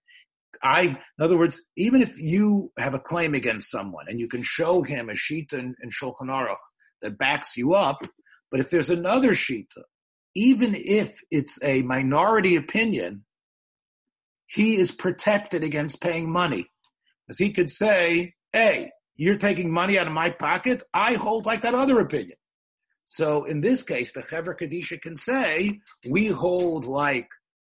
I, 0.62 0.82
in 0.82 1.24
other 1.24 1.38
words, 1.38 1.60
even 1.76 2.02
if 2.02 2.18
you 2.18 2.72
have 2.78 2.94
a 2.94 2.98
claim 2.98 3.34
against 3.34 3.70
someone 3.70 4.06
and 4.08 4.18
you 4.18 4.28
can 4.28 4.42
show 4.42 4.82
him 4.82 5.08
a 5.08 5.14
sheet 5.14 5.52
in, 5.52 5.74
in 5.82 5.90
Shulchan 5.90 6.28
Aruch 6.28 6.56
that 7.00 7.18
backs 7.18 7.56
you 7.56 7.74
up, 7.74 7.98
but 8.50 8.60
if 8.60 8.70
there's 8.70 8.90
another 8.90 9.34
sheet, 9.34 9.72
even 10.34 10.74
if 10.74 11.20
it's 11.30 11.58
a 11.62 11.82
minority 11.82 12.56
opinion, 12.56 13.24
he 14.46 14.76
is 14.76 14.92
protected 14.92 15.64
against 15.64 16.00
paying 16.00 16.30
money. 16.30 16.66
Because 17.26 17.38
he 17.38 17.52
could 17.52 17.70
say, 17.70 18.34
hey, 18.52 18.90
you're 19.16 19.36
taking 19.36 19.72
money 19.72 19.98
out 19.98 20.06
of 20.06 20.12
my 20.12 20.30
pocket. 20.30 20.82
I 20.92 21.14
hold 21.14 21.46
like 21.46 21.62
that 21.62 21.74
other 21.74 22.00
opinion. 22.00 22.36
So 23.04 23.44
in 23.44 23.60
this 23.60 23.82
case, 23.82 24.12
the 24.12 24.22
Chevra 24.22 24.58
Kadisha 24.58 25.00
can 25.00 25.16
say, 25.16 25.80
we 26.08 26.28
hold 26.28 26.84
like 26.84 27.28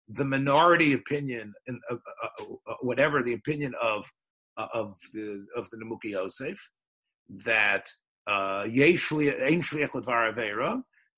the 0.08 0.24
minority 0.24 0.94
opinion, 0.94 1.52
in, 1.66 1.80
uh, 1.90 1.94
uh, 1.94 2.44
uh, 2.66 2.74
whatever 2.80 3.22
the 3.22 3.34
opinion 3.34 3.74
of 3.80 4.10
uh, 4.56 4.68
of 4.74 4.96
the 5.12 5.46
of 5.56 5.68
the 5.70 5.76
Nemuki 5.76 6.10
Yosef, 6.10 6.58
that 7.44 7.88
uh 8.26 8.64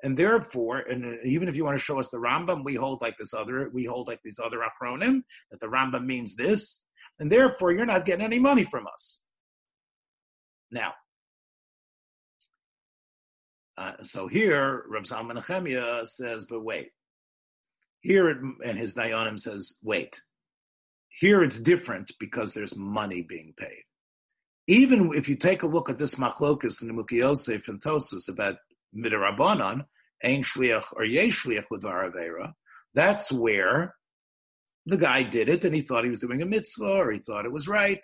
and 0.03 0.17
therefore, 0.17 0.79
and 0.79 1.19
even 1.25 1.49
if 1.49 1.57
you 1.57 1.65
want 1.65 1.77
to 1.77 1.85
show 1.85 1.99
us 1.99 2.09
the 2.09 2.19
Rambam, 2.19 2.65
we 2.65 2.75
hold 2.75 3.03
like 3.03 3.19
this 3.19 3.35
other, 3.35 3.71
we 3.73 3.85
hold 3.85 4.09
like 4.09 4.21
these 4.25 4.41
other 4.43 4.59
Achronim, 4.59 5.23
that 5.51 5.61
the 5.61 5.67
Rambam 5.67 6.07
means 6.07 6.37
this, 6.37 6.85
and 7.19 7.31
therefore 7.31 7.73
you're 7.73 7.85
not 7.85 8.07
getting 8.07 8.25
any 8.25 8.39
money 8.39 8.65
from 8.65 8.87
us. 8.87 9.23
Now, 10.71 10.95
uh, 13.77 14.03
so 14.03 14.27
here, 14.27 14.85
Rav 14.89 15.03
Zalman 15.03 16.07
says, 16.07 16.47
but 16.47 16.65
wait, 16.65 16.91
here, 18.01 18.31
it, 18.31 18.39
and 18.65 18.79
his 18.79 18.95
Dayanim 18.95 19.39
says, 19.39 19.77
wait, 19.83 20.21
here 21.09 21.43
it's 21.43 21.59
different 21.61 22.13
because 22.19 22.55
there's 22.55 22.77
money 22.77 23.23
being 23.23 23.55
paid. 23.59 23.85
Even 24.67 25.13
if 25.15 25.29
you 25.29 25.37
take 25.37 25.63
a 25.63 25.67
look 25.67 25.91
at 25.91 25.99
this 25.99 26.15
machlokus 26.15 26.81
in 26.81 26.89
the 26.89 26.95
Muki 26.95 27.17
Yosef 27.17 27.69
and 27.69 27.81
Tosfos 27.81 28.29
about 28.29 28.57
midarabanan, 28.97 29.85
ein 30.25 30.43
shliach 30.43 30.85
or 30.95 31.05
yesh 31.05 31.45
shliach 31.45 31.65
with 31.71 31.83
Avera, 31.83 32.53
that's 32.95 33.31
where 33.31 33.95
the 34.87 34.97
guy 34.97 35.23
did 35.23 35.49
it 35.49 35.65
and 35.65 35.75
he 35.75 35.83
thought 35.83 36.05
he 36.05 36.11
was 36.11 36.21
doing 36.21 36.43
a 36.43 36.47
mitzvah 36.47 36.85
or 36.85 37.11
he 37.11 37.19
thought 37.19 37.45
it 37.45 37.53
was 37.53 37.69
right. 37.69 38.01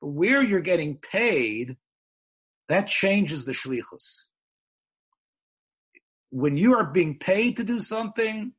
But 0.00 0.08
where 0.08 0.42
you're 0.42 0.60
getting 0.60 0.98
paid, 0.98 1.76
that 2.68 2.86
changes 2.86 3.44
the 3.44 3.52
shlichus. 3.52 4.26
When 6.30 6.56
you 6.56 6.74
are 6.74 6.84
being 6.84 7.18
paid 7.18 7.56
to 7.56 7.64
do 7.64 7.80
something, 7.80 8.52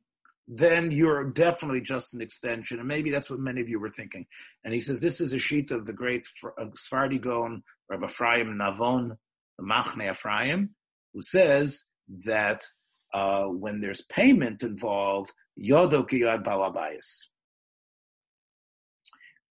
then 0.48 0.90
you're 0.90 1.24
definitely 1.24 1.80
just 1.80 2.14
an 2.14 2.20
extension. 2.20 2.78
And 2.78 2.86
maybe 2.86 3.10
that's 3.10 3.28
what 3.28 3.40
many 3.40 3.60
of 3.60 3.68
you 3.68 3.80
were 3.80 3.90
thinking. 3.90 4.26
And 4.64 4.72
he 4.72 4.80
says, 4.80 5.00
this 5.00 5.20
is 5.20 5.32
a 5.32 5.38
sheet 5.38 5.70
of 5.70 5.86
the 5.86 5.92
great 5.92 6.26
Sephardi 6.74 7.18
Gaon, 7.18 7.62
Rabbi 7.88 8.06
Ephraim 8.06 8.58
Navon, 8.58 9.16
the 9.58 9.64
Machne 9.64 10.10
Ephraim, 10.10 10.70
who 11.12 11.22
says 11.22 11.84
that 12.24 12.64
uh, 13.12 13.44
when 13.44 13.80
there's 13.80 14.02
payment 14.02 14.62
involved, 14.62 15.32
yodo 15.58 16.08
kiyad 16.08 16.44
balabayas. 16.44 17.24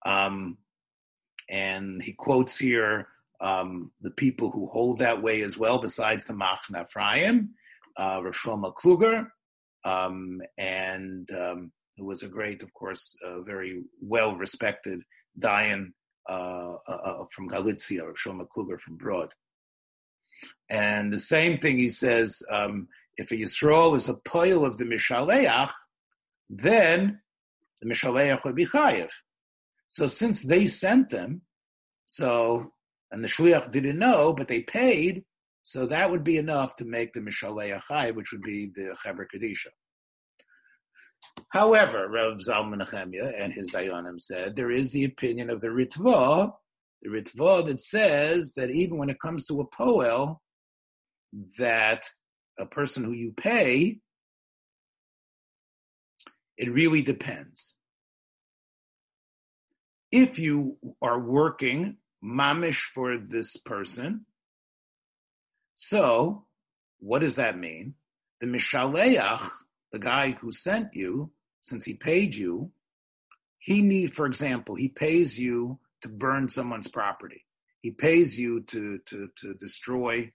Um, 0.06 0.58
and 1.50 2.02
he 2.02 2.14
quotes 2.14 2.58
here 2.58 3.08
um, 3.42 3.92
the 4.02 4.12
people 4.12 4.52
who 4.52 4.68
hold 4.68 5.00
that 5.00 5.22
way 5.22 5.42
as 5.42 5.58
well, 5.58 5.80
besides 5.80 6.26
the 6.26 6.34
Machna 6.34 6.86
Ephraim, 6.86 7.50
uh, 7.98 8.20
Shlomo 8.20 8.74
Kluger, 8.74 9.28
um, 9.86 10.42
and 10.58 11.30
um, 11.32 11.72
who 11.98 12.06
was 12.06 12.24
a 12.24 12.28
great, 12.28 12.64
of 12.64 12.74
course, 12.74 13.16
very 13.46 13.84
well 14.02 14.36
respected 14.36 15.02
Dayan 15.40 15.92
uh, 16.28 16.78
uh, 16.88 16.92
uh, 16.92 17.26
from 17.32 17.48
Galicia, 17.48 18.04
Rav 18.04 18.16
Shlomo 18.16 18.48
Kluger 18.48 18.80
from 18.80 18.98
Broad. 18.98 19.30
And 20.70 21.14
the 21.14 21.20
same 21.20 21.60
thing 21.60 21.78
he 21.78 21.90
says, 21.90 22.42
um, 22.52 22.88
if 23.18 23.32
a 23.32 23.36
Yisrael 23.36 23.96
is 23.96 24.10
a 24.10 24.16
poil 24.16 24.66
of 24.66 24.78
the 24.78 24.86
Mishaleach, 24.86 25.72
then 26.50 27.22
the 27.82 27.88
Mishaleach 27.88 28.44
would 28.44 28.56
be 28.56 28.66
chayiv. 28.66 29.10
So 29.88 30.08
since 30.08 30.42
they 30.42 30.66
sent 30.66 31.10
them, 31.10 31.42
so, 32.08 32.72
and 33.12 33.24
the 33.24 33.28
Shliach 33.28 33.72
didn't 33.72 34.00
know, 34.00 34.34
but 34.34 34.48
they 34.48 34.62
paid, 34.62 35.24
so 35.66 35.88
that 35.88 36.12
would 36.12 36.24
be 36.24 36.38
enough 36.38 36.76
to 36.76 36.86
make 36.86 37.12
the 37.14 37.22
Mishaleach 37.22 37.82
chayiv, 37.90 38.14
which 38.14 38.32
would 38.32 38.44
be 38.44 38.72
the 38.76 38.96
Chaber 39.04 39.26
Kadisha. 39.26 39.70
However, 41.50 42.08
Rav 42.08 42.38
Zalman 42.38 42.84
Nechemia 42.84 43.34
and 43.36 43.52
his 43.52 43.72
Dayanim 43.72 44.20
said 44.20 44.56
there 44.56 44.70
is 44.70 44.92
the 44.92 45.06
opinion 45.06 45.50
of 45.50 45.62
the 45.62 45.70
Ritva, 45.70 46.54
the 47.02 47.10
Ritva 47.10 47.66
that 47.66 47.82
says 47.82 48.54
that 48.56 48.70
even 48.70 49.00
when 49.00 49.10
it 49.10 49.20
comes 49.20 49.46
to 49.46 49.60
a 49.60 49.68
poel, 49.68 50.38
that 51.58 52.06
a 52.60 52.68
person 52.68 53.04
who 53.04 53.14
you 53.14 53.34
pay, 53.36 53.98
it 56.60 56.72
really 56.72 57.02
depends. 57.02 57.76
If 60.12 60.38
you 60.38 60.78
are 61.02 61.20
working 61.20 61.98
mamish 62.24 62.82
for 62.94 63.18
this 63.18 63.58
person, 63.58 64.28
so 65.76 66.46
what 67.00 67.20
does 67.20 67.36
that 67.36 67.58
mean? 67.58 67.94
The 68.42 68.48
mishaleach 68.48 69.52
the 69.96 70.00
guy 70.00 70.32
who 70.32 70.52
sent 70.52 70.94
you, 70.94 71.32
since 71.62 71.86
he 71.86 71.94
paid 71.94 72.36
you, 72.36 72.72
he 73.60 73.82
need, 73.82 74.14
for 74.14 74.26
example, 74.26 74.76
he 74.76 74.90
pays 74.90 75.40
you 75.40 75.80
to 76.02 76.10
burn 76.10 76.50
someone's 76.50 76.90
property. 76.90 77.46
He 77.82 77.92
pays 77.92 78.38
you 78.38 78.64
to 78.64 79.00
to 79.06 79.30
to 79.38 79.54
destroy, 79.54 80.34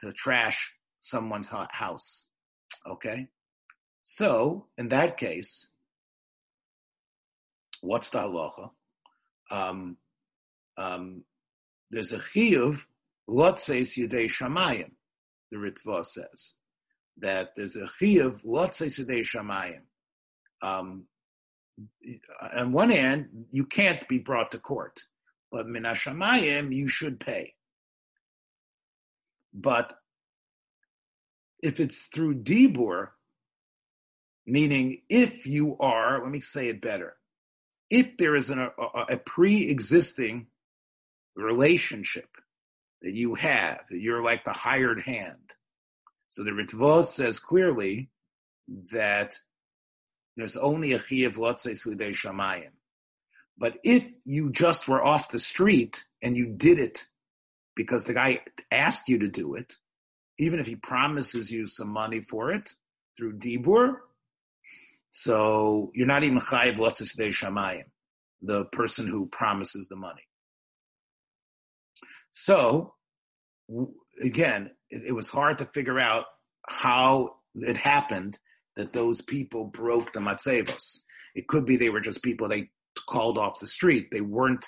to 0.00 0.12
trash 0.12 0.72
someone's 1.00 1.48
house. 1.70 2.26
Okay, 2.86 3.28
so 4.02 4.66
in 4.76 4.88
that 4.88 5.16
case, 5.16 5.68
what's 7.82 8.10
the 8.10 8.18
halacha? 8.18 8.70
Um, 9.50 9.96
um, 10.76 11.24
there's 11.92 12.12
a 12.12 12.18
chiyuv, 12.18 12.80
lotzeis 13.28 13.96
Yudei 13.98 14.26
shamayim, 14.26 14.90
the 15.50 15.58
Ritva 15.58 16.04
says 16.04 16.54
that 17.18 17.50
there's 17.56 17.76
a 17.76 17.88
chiyuv 18.00 18.44
lotze 18.44 18.86
sudei 18.86 19.20
shamayim. 19.20 19.82
Um, 20.62 21.04
on 22.56 22.72
one 22.72 22.90
hand, 22.90 23.46
you 23.50 23.64
can't 23.64 24.06
be 24.08 24.18
brought 24.18 24.50
to 24.52 24.58
court, 24.58 25.00
but 25.52 25.66
minashamayim 25.66 26.74
you 26.74 26.88
should 26.88 27.20
pay. 27.20 27.54
But 29.54 29.94
if 31.62 31.80
it's 31.80 32.06
through 32.06 32.42
dibur, 32.42 33.08
meaning 34.46 35.02
if 35.08 35.46
you 35.46 35.76
are, 35.78 36.22
let 36.22 36.30
me 36.30 36.40
say 36.40 36.68
it 36.68 36.80
better, 36.80 37.14
if 37.90 38.16
there 38.16 38.34
is 38.34 38.50
an, 38.50 38.58
a, 38.58 38.68
a 39.10 39.16
pre-existing 39.16 40.46
relationship 41.36 42.28
that 43.02 43.14
you 43.14 43.34
have, 43.34 43.80
that 43.90 44.00
you're 44.00 44.22
like 44.22 44.44
the 44.44 44.52
hired 44.52 45.00
hand, 45.00 45.54
so 46.28 46.44
the 46.44 46.50
Ritva 46.50 47.04
says 47.04 47.38
clearly 47.38 48.10
that 48.92 49.38
there's 50.36 50.56
only 50.56 50.92
a 50.92 50.98
chiyuv 50.98 51.36
lotzei 51.36 51.72
slidei 51.72 52.10
shamayim. 52.10 52.70
But 53.56 53.78
if 53.82 54.06
you 54.24 54.50
just 54.50 54.86
were 54.86 55.02
off 55.02 55.30
the 55.30 55.38
street 55.38 56.04
and 56.22 56.36
you 56.36 56.46
did 56.46 56.78
it 56.78 57.06
because 57.74 58.04
the 58.04 58.14
guy 58.14 58.40
asked 58.70 59.08
you 59.08 59.18
to 59.18 59.28
do 59.28 59.54
it, 59.54 59.74
even 60.38 60.60
if 60.60 60.66
he 60.66 60.76
promises 60.76 61.50
you 61.50 61.66
some 61.66 61.88
money 61.88 62.20
for 62.20 62.52
it 62.52 62.74
through 63.16 63.38
dibur, 63.38 63.96
so 65.10 65.90
you're 65.94 66.06
not 66.06 66.24
even 66.24 66.40
chayiv 66.40 66.76
lotzei 66.76 67.02
slidei 67.02 67.28
shamayim, 67.28 67.84
the 68.42 68.66
person 68.66 69.06
who 69.08 69.26
promises 69.26 69.88
the 69.88 69.96
money. 69.96 70.27
So 72.30 72.94
again, 74.22 74.70
it, 74.90 75.02
it 75.06 75.12
was 75.12 75.28
hard 75.28 75.58
to 75.58 75.64
figure 75.66 75.98
out 75.98 76.24
how 76.66 77.36
it 77.54 77.76
happened 77.76 78.38
that 78.76 78.92
those 78.92 79.20
people 79.20 79.64
broke 79.64 80.12
the 80.12 80.20
matzevos. 80.20 81.00
It 81.34 81.48
could 81.48 81.66
be 81.66 81.76
they 81.76 81.90
were 81.90 82.00
just 82.00 82.22
people 82.22 82.48
they 82.48 82.70
called 83.08 83.38
off 83.38 83.60
the 83.60 83.66
street. 83.66 84.08
They 84.10 84.20
weren't 84.20 84.66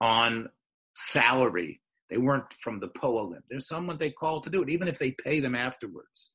on 0.00 0.48
salary. 0.94 1.80
They 2.10 2.18
weren't 2.18 2.52
from 2.60 2.80
the 2.80 2.88
Poalim. 2.88 3.42
There's 3.48 3.68
someone 3.68 3.96
they 3.96 4.10
called 4.10 4.44
to 4.44 4.50
do 4.50 4.62
it, 4.62 4.68
even 4.68 4.88
if 4.88 4.98
they 4.98 5.12
pay 5.12 5.40
them 5.40 5.54
afterwards. 5.54 6.32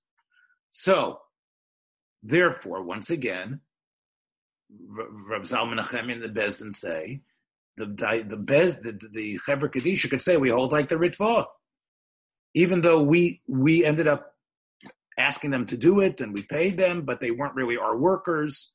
So, 0.70 1.20
therefore, 2.24 2.84
once 2.84 3.10
again, 3.10 3.62
Rav 4.70 5.44
Zalman 5.44 5.80
Achem 5.80 6.12
and 6.12 6.22
the 6.22 6.28
Bezdin 6.28 6.74
say 6.74 7.22
the 7.78 8.24
the 8.28 8.38
Bez 8.38 8.76
the 8.78 9.00
the 9.12 9.40
Chevra 9.48 9.72
Kadisha 9.72 10.10
could 10.10 10.22
say 10.22 10.38
we 10.38 10.50
hold 10.50 10.72
like 10.72 10.90
the 10.90 10.96
Ritva 10.96 11.46
even 12.58 12.82
though 12.82 13.04
we 13.04 13.42
we 13.48 13.86
ended 13.86 14.08
up 14.08 14.34
asking 15.18 15.52
them 15.52 15.66
to 15.68 15.78
do 15.78 16.00
it 16.00 16.22
and 16.22 16.34
we 16.34 16.44
paid 16.44 16.78
them, 16.78 17.04
but 17.04 17.20
they 17.20 17.32
weren't 17.32 17.56
really 17.56 17.78
our 17.78 17.98
workers, 17.98 18.74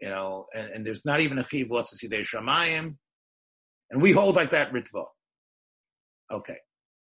you 0.00 0.08
know, 0.08 0.46
and, 0.54 0.68
and 0.68 0.86
there's 0.86 1.04
not 1.04 1.20
even 1.20 1.38
a 1.38 1.44
chiv 1.44 1.70
l'tzasidei 1.70 2.20
shamayim, 2.20 2.96
and 3.90 4.02
we 4.02 4.12
hold 4.12 4.36
like 4.36 4.50
that 4.50 4.72
ritva. 4.72 5.06
Okay, 6.30 6.56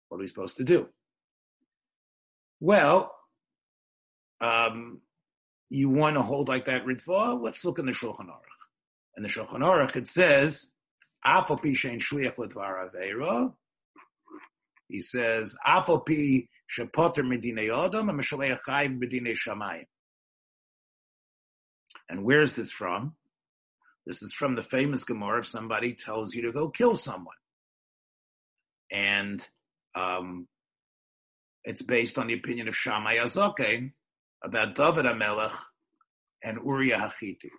what 0.07 0.17
are 0.17 0.21
we 0.21 0.27
supposed 0.27 0.57
to 0.57 0.63
do? 0.63 0.87
Well, 2.61 3.13
um, 4.39 5.01
you 5.69 5.89
want 5.89 6.15
to 6.15 6.21
hold 6.21 6.47
like 6.47 6.65
that 6.65 6.85
ritva? 6.85 7.41
Let's 7.41 7.65
look 7.65 7.79
in 7.79 7.85
the 7.85 7.91
Shulchan 7.91 8.27
Aruch. 8.27 8.61
In 9.17 9.23
the 9.23 9.29
Shulchan 9.29 9.59
Aruch, 9.59 9.95
it 9.97 10.07
says, 10.07 10.69
"Afal 11.25 11.61
pishein 11.61 11.99
shliach 11.99 12.37
l'dvar 12.37 12.89
aveira." 12.89 13.53
He 14.87 15.01
says, 15.01 15.57
shepoter 15.65 17.19
and 17.19 17.43
shamayim. 19.37 19.85
And 22.07 22.23
where's 22.23 22.55
this 22.55 22.71
from? 22.71 23.15
This 24.05 24.21
is 24.21 24.33
from 24.33 24.53
the 24.53 24.61
famous 24.61 25.03
Gemara 25.03 25.39
if 25.39 25.47
somebody 25.47 25.95
tells 25.95 26.35
you 26.35 26.43
to 26.43 26.51
go 26.51 26.69
kill 26.69 26.95
someone. 26.95 27.35
And 28.91 29.45
um, 29.95 30.47
it's 31.63 31.81
based 31.81 32.19
on 32.19 32.27
the 32.27 32.35
opinion 32.35 32.67
of 32.67 32.75
Shammai 32.75 33.17
Hazoken 33.17 33.93
about 34.43 34.75
David 34.75 35.05
HaMelech 35.05 35.55
and 36.43 36.59
Uriah 36.63 36.97
Hachiti. 36.97 37.49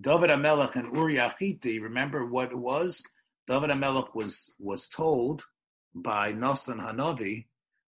David 0.00 0.30
HaMelech 0.30 0.76
and 0.76 0.94
Uriah 0.94 1.34
Hachiti, 1.40 1.82
remember 1.82 2.24
what 2.24 2.50
it 2.50 2.58
was? 2.58 3.02
David 3.46 3.70
HaMelech 3.70 4.14
was, 4.14 4.52
was 4.58 4.88
told 4.88 5.44
by 5.94 6.32
Nasan 6.32 6.80
Hanavi, 6.80 7.46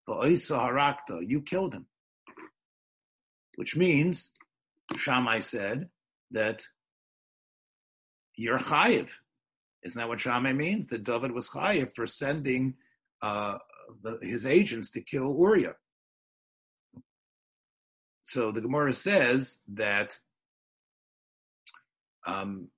Harakta, 0.09 1.21
you 1.25 1.43
killed 1.43 1.75
him. 1.75 1.87
Which 3.57 3.77
means, 3.77 4.31
Shammai 4.97 5.39
said, 5.41 5.89
that 6.33 6.65
you're 8.37 8.59
chayiv. 8.59 9.11
Isn't 9.83 9.99
that 9.99 10.09
what 10.09 10.21
Shammai 10.21 10.53
means? 10.53 10.89
That 10.89 11.05
David 11.05 11.33
was 11.33 11.51
chayiv 11.51 11.95
for 11.95 12.07
sending 12.07 12.75
uh, 13.23 13.59
the, 14.03 14.19
his 14.23 14.47
agents 14.47 14.91
to 14.93 15.01
kill 15.01 15.37
Uriah. 15.39 15.75
So 18.25 18.51
the 18.53 18.61
Gemara 18.61 18.93
says 18.93 19.61
that 19.75 20.19
um, 22.27 22.69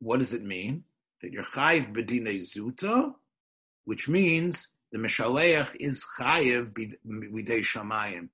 what 0.00 0.18
does 0.18 0.32
it 0.32 0.42
mean? 0.42 0.84
that 1.22 1.32
you're 1.32 1.42
chayiv 1.42 1.92
bedine 1.92 2.36
zuta, 2.38 3.12
which 3.84 4.08
means 4.08 4.68
the 4.92 4.98
mishaleach 4.98 5.74
is 5.78 6.04
chayiv 6.18 6.72
b'dei 6.72 7.60
shamayim, 7.60 8.28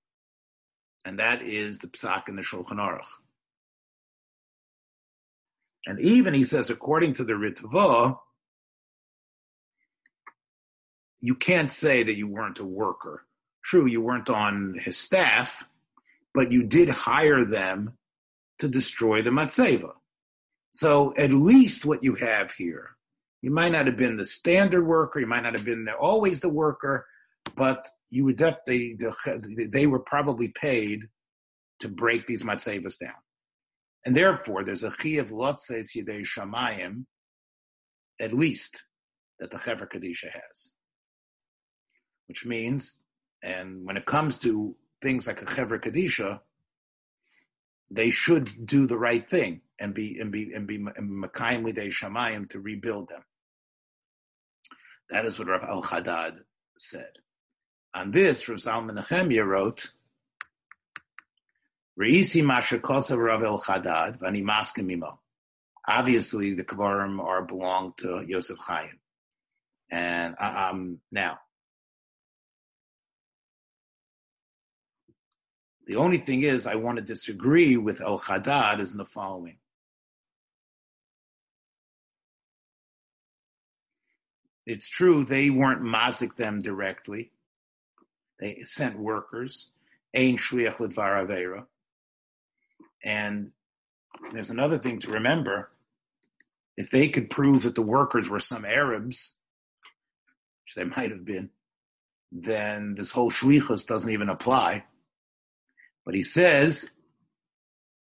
and 1.04 1.18
that 1.18 1.42
is 1.42 1.78
the 1.78 1.88
psak 1.88 2.28
in 2.28 2.36
the 2.36 2.42
Shulchan 2.42 2.76
Aruch. 2.76 3.06
And 5.86 6.00
even 6.00 6.34
he 6.34 6.44
says, 6.44 6.70
according 6.70 7.14
to 7.14 7.24
the 7.24 7.32
Ritva, 7.32 8.18
you 11.20 11.34
can't 11.34 11.70
say 11.70 12.02
that 12.02 12.16
you 12.16 12.28
weren't 12.28 12.60
a 12.60 12.64
worker. 12.64 13.24
True, 13.64 13.86
you 13.86 14.00
weren't 14.00 14.30
on 14.30 14.78
his 14.80 14.96
staff, 14.96 15.64
but 16.34 16.52
you 16.52 16.62
did 16.62 16.88
hire 16.88 17.44
them 17.44 17.96
to 18.58 18.68
destroy 18.68 19.22
the 19.22 19.30
matzeva. 19.30 19.92
So 20.72 21.14
at 21.16 21.32
least 21.32 21.85
what 21.85 22.02
you 22.02 22.14
have 22.16 22.52
here 22.52 22.96
You 23.42 23.50
might 23.50 23.72
not 23.72 23.87
have 23.87 23.96
been 23.96 24.16
the 24.16 24.24
standard 24.24 24.87
worker. 24.87 25.20
You 25.20 25.26
might 25.26 25.42
not 25.42 25.54
have 25.54 25.64
been 25.64 25.85
the, 25.85 25.94
always 25.94 26.40
the 26.40 26.48
worker, 26.48 27.06
but 27.56 27.87
you 28.08 28.24
would 28.24 28.37
definitely, 28.37 28.96
they 29.66 29.87
were 29.87 29.98
probably 29.98 30.48
paid 30.48 31.08
to 31.80 31.88
break 31.88 32.26
these 32.26 32.44
matzevas 32.44 32.98
down. 32.98 33.20
And 34.06 34.16
therefore, 34.16 34.64
there's 34.64 34.85
a 34.85 34.90
chi 34.90 35.11
of 35.11 35.30
lotzes 35.30 35.96
yidei 35.96 36.24
shamayim, 36.24 37.04
at 38.20 38.32
least, 38.32 38.85
that 39.40 39.50
the 39.50 39.58
Chevra 39.58 39.88
Kadisha 39.92 40.30
has. 40.30 40.72
Which 42.28 42.46
means, 42.46 43.00
and 43.42 43.85
when 43.85 43.96
it 43.96 44.06
comes 44.06 44.38
to 44.38 44.76
things 45.00 45.26
like 45.26 45.42
a 45.42 45.46
Chevra 45.46 45.82
Kadisha, 45.82 46.40
they 47.90 48.11
should 48.11 48.66
do 48.66 48.87
the 48.87 48.98
right 48.98 49.28
thing 49.28 49.62
and 49.82 49.92
be 49.92 50.18
and 50.20 50.30
be 50.30 50.52
and 50.54 50.66
be 50.66 50.78
Makayim 50.78 51.64
Lidei 51.64 51.88
Shamayim 51.88 52.48
to 52.50 52.60
rebuild 52.60 53.08
them. 53.08 53.22
That 55.10 55.26
is 55.26 55.38
what 55.38 55.48
Rav 55.48 55.62
Al 55.62 55.82
Haddad 55.82 56.44
said. 56.78 57.18
On 57.94 58.10
this, 58.10 58.48
Rav 58.48 58.58
Zalman 58.58 58.98
Nechemia 58.98 59.44
wrote, 59.44 59.92
Reisi 62.00 62.42
Masha 62.42 62.78
Kosa 62.78 63.18
Rav 63.18 63.42
El 63.42 63.58
Haddad, 63.58 64.20
Vani 64.20 64.42
Maskamimo. 64.42 65.18
Obviously, 65.86 66.54
the 66.54 66.64
Kavarim 66.64 67.20
are 67.20 67.42
belong 67.42 67.92
to 67.98 68.24
Yosef 68.26 68.56
Chaim. 68.58 68.98
And 69.90 70.36
uh, 70.40 70.70
um, 70.70 71.00
now, 71.10 71.38
the 75.86 75.96
only 75.96 76.18
thing 76.18 76.44
is, 76.44 76.66
I 76.66 76.76
want 76.76 76.96
to 76.96 77.02
disagree 77.02 77.76
with 77.76 78.00
El 78.00 78.16
Haddad 78.16 78.80
is 78.80 78.92
in 78.92 78.98
the 78.98 79.04
following. 79.04 79.58
It's 84.66 84.88
true 84.88 85.25
they 85.25 85.51
weren't 85.51 85.83
mazik 85.83 86.37
them 86.37 86.61
directly. 86.61 87.33
They 88.38 88.62
sent 88.64 88.98
workers. 88.98 89.70
Ein 90.14 90.37
shliach 90.37 90.79
l'dvar 90.79 91.27
avera. 91.27 91.66
And 93.05 93.51
there's 94.33 94.51
another 94.51 94.79
thing 94.79 95.01
to 95.01 95.12
remember. 95.12 95.70
If 96.77 96.90
they 96.90 97.09
could 97.09 97.31
prove 97.31 97.64
that 97.64 97.75
the 97.75 97.83
workers 97.83 98.29
were 98.29 98.40
some 98.40 98.64
Arabs, 98.64 99.35
which 100.64 100.75
they 100.75 100.85
might 100.85 101.11
have 101.11 101.25
been, 101.25 101.51
then 102.31 102.94
this 102.94 103.11
whole 103.11 103.31
shlichus 103.31 103.87
doesn't 103.87 104.12
even 104.12 104.29
apply. 104.29 104.85
But 106.05 106.14
he 106.14 106.22
says, 106.22 106.90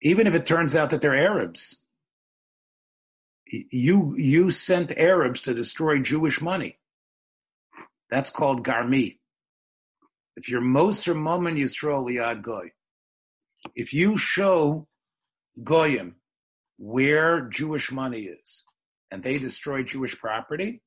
even 0.02 0.28
if 0.28 0.34
it 0.34 0.46
turns 0.46 0.76
out 0.76 0.90
that 0.90 1.02
they're 1.02 1.16
Arabs, 1.16 1.78
you 3.52 4.16
you 4.18 4.52
sent 4.52 4.98
Arabs 4.98 5.42
to 5.44 5.54
destroy 5.54 6.00
Jewish 6.00 6.42
money. 6.42 6.78
That's 8.10 8.30
called 8.30 8.66
garmi. 8.66 9.18
If 10.36 10.50
you're 10.50 10.62
Moser 10.62 11.16
Momen 11.16 11.58
Yisrael 11.58 12.06
Liad 12.06 12.42
Goy, 12.42 12.72
if 13.76 13.94
you 13.94 14.18
show 14.18 14.88
Goyim 15.64 16.16
where 16.78 17.42
Jewish 17.50 17.92
money 17.92 18.22
is 18.22 18.64
and 19.10 19.24
they 19.24 19.38
destroy 19.38 19.84
Jewish 19.84 20.18
property, 20.18 20.82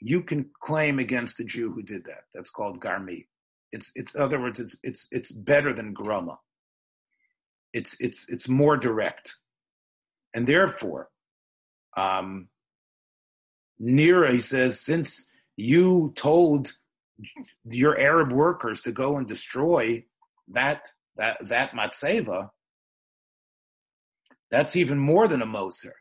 you 0.00 0.22
can 0.22 0.50
claim 0.60 0.98
against 0.98 1.38
the 1.38 1.44
Jew 1.44 1.72
who 1.72 1.82
did 1.82 2.04
that. 2.04 2.24
That's 2.34 2.50
called 2.50 2.80
garmi. 2.80 3.26
It's 3.72 3.90
it's 3.94 4.14
in 4.14 4.22
other 4.22 4.40
words, 4.40 4.60
it's 4.60 4.76
it's 4.82 5.08
it's 5.10 5.32
better 5.32 5.72
than 5.72 5.94
groma. 5.94 6.36
It's 7.72 7.96
it's 7.98 8.28
it's 8.28 8.48
more 8.48 8.76
direct, 8.76 9.34
and 10.32 10.46
therefore, 10.46 11.08
um, 11.96 12.48
Nira 13.80 14.32
he 14.32 14.40
says 14.40 14.80
since 14.80 15.26
you 15.56 16.12
told 16.16 16.72
your 17.64 17.98
Arab 17.98 18.32
workers 18.32 18.82
to 18.82 18.92
go 18.92 19.16
and 19.16 19.26
destroy 19.26 20.04
that 20.48 20.88
that 21.16 21.36
that 21.48 21.72
matzeva, 21.72 22.50
that's 24.50 24.76
even 24.76 24.98
more 24.98 25.28
than 25.28 25.42
a 25.42 25.46
moser. 25.46 25.94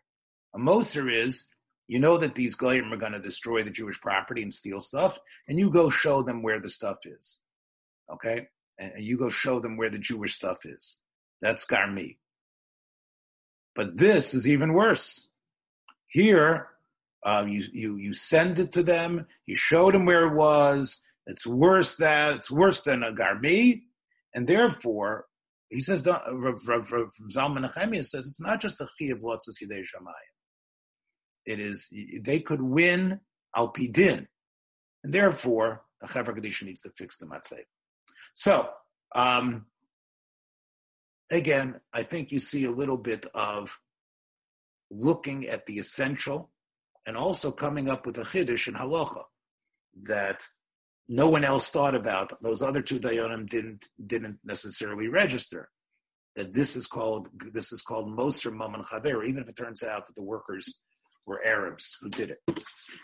A 0.55 0.59
moser 0.59 1.09
is 1.09 1.45
you 1.87 1.99
know 1.99 2.17
that 2.17 2.35
these 2.35 2.55
goyim 2.55 2.91
are 2.93 2.97
going 2.97 3.11
to 3.11 3.19
destroy 3.19 3.63
the 3.63 3.69
Jewish 3.69 3.99
property 3.99 4.41
and 4.41 4.53
steal 4.53 4.79
stuff, 4.79 5.19
and 5.47 5.59
you 5.59 5.69
go 5.69 5.89
show 5.89 6.23
them 6.23 6.41
where 6.41 6.59
the 6.59 6.69
stuff 6.69 6.97
is. 7.05 7.39
Okay, 8.11 8.47
and 8.77 9.03
you 9.03 9.17
go 9.17 9.29
show 9.29 9.59
them 9.59 9.77
where 9.77 9.89
the 9.89 9.99
Jewish 9.99 10.33
stuff 10.33 10.65
is. 10.65 10.99
That's 11.41 11.65
garmi. 11.65 12.17
But 13.75 13.97
this 13.97 14.33
is 14.33 14.47
even 14.47 14.73
worse. 14.73 15.27
Here, 16.13 16.67
uh, 17.25 17.43
you 17.47 17.63
you 17.73 17.97
you 17.97 18.13
send 18.13 18.59
it 18.59 18.71
to 18.73 18.83
them. 18.83 19.25
You 19.47 19.55
showed 19.55 19.95
them 19.95 20.05
where 20.05 20.27
it 20.27 20.35
was. 20.35 21.01
It's 21.25 21.47
worse 21.47 21.95
that 21.95 22.35
it's 22.35 22.51
worse 22.51 22.81
than 22.81 23.01
a 23.01 23.11
garmi, 23.11 23.81
and 24.35 24.47
therefore 24.47 25.25
he 25.69 25.81
says. 25.81 26.03
Zalman 26.03 27.67
Nechemia 27.67 28.05
says 28.05 28.27
it's 28.27 28.39
not 28.39 28.61
just 28.61 28.79
a 28.79 28.87
chi 28.99 29.07
of 29.07 29.21
lotzas 29.21 29.57
yidei 29.63 29.81
shamayim. 29.81 30.33
It 31.47 31.59
is 31.59 31.91
they 32.21 32.39
could 32.41 32.61
win 32.61 33.19
al 33.57 33.73
pidin, 33.73 34.27
and 35.03 35.13
therefore 35.13 35.81
the 35.99 36.07
Chevra 36.07 36.37
Kadisha 36.37 36.65
needs 36.65 36.81
to 36.81 36.91
fix 36.95 37.17
the 37.17 37.25
matzeh. 37.25 37.63
So 38.35 38.69
um, 39.15 39.65
again, 41.31 41.81
I 41.91 42.03
think 42.03 42.31
you 42.31 42.37
see 42.37 42.65
a 42.65 42.71
little 42.71 42.97
bit 42.97 43.25
of 43.33 43.79
looking 44.93 45.47
at 45.47 45.65
the 45.65 45.79
essential 45.79 46.51
and 47.05 47.17
also 47.17 47.51
coming 47.51 47.89
up 47.89 48.05
with 48.05 48.17
a 48.17 48.21
chiddush 48.21 48.67
in 48.67 48.75
halacha 48.75 49.23
that 50.03 50.47
no 51.07 51.29
one 51.29 51.43
else 51.43 51.69
thought 51.69 51.95
about. 51.95 52.41
Those 52.41 52.61
other 52.61 52.81
two 52.81 52.99
dayanim 52.99 53.49
didn't 53.49 53.87
didn't 54.05 54.39
necessarily 54.43 55.07
register. 55.07 55.69
That 56.35 56.53
this 56.53 56.75
is 56.75 56.87
called 56.87 57.29
this 57.53 57.71
is 57.71 57.81
called 57.81 58.09
Moser 58.09 58.51
Maman 58.51 58.83
Chaver, 58.83 59.27
even 59.27 59.43
if 59.43 59.49
it 59.49 59.55
turns 59.55 59.83
out 59.83 60.07
that 60.07 60.15
the 60.15 60.23
workers 60.23 60.79
were 61.25 61.43
Arabs 61.45 61.97
who 62.01 62.09
did 62.09 62.31
it. 62.31 62.39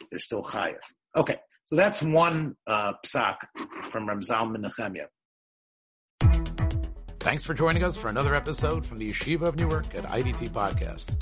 They're 0.10 0.20
still 0.20 0.42
chayav. 0.42 0.80
Okay, 1.16 1.38
so 1.66 1.76
that's 1.76 2.02
one 2.02 2.56
uh, 2.68 2.94
psak 3.06 3.36
from 3.92 4.08
Rav 4.08 4.20
Zalman 4.20 4.66
Nechemia. 4.66 5.08
Thanks 7.20 7.44
for 7.44 7.54
joining 7.54 7.84
us 7.84 7.98
for 7.98 8.08
another 8.08 8.34
episode 8.34 8.86
from 8.86 8.98
the 8.98 9.10
Yeshiva 9.10 9.44
of 9.44 9.58
Newark 9.58 9.86
at 9.96 10.06
IDT 10.06 10.50
Podcast. 10.50 11.22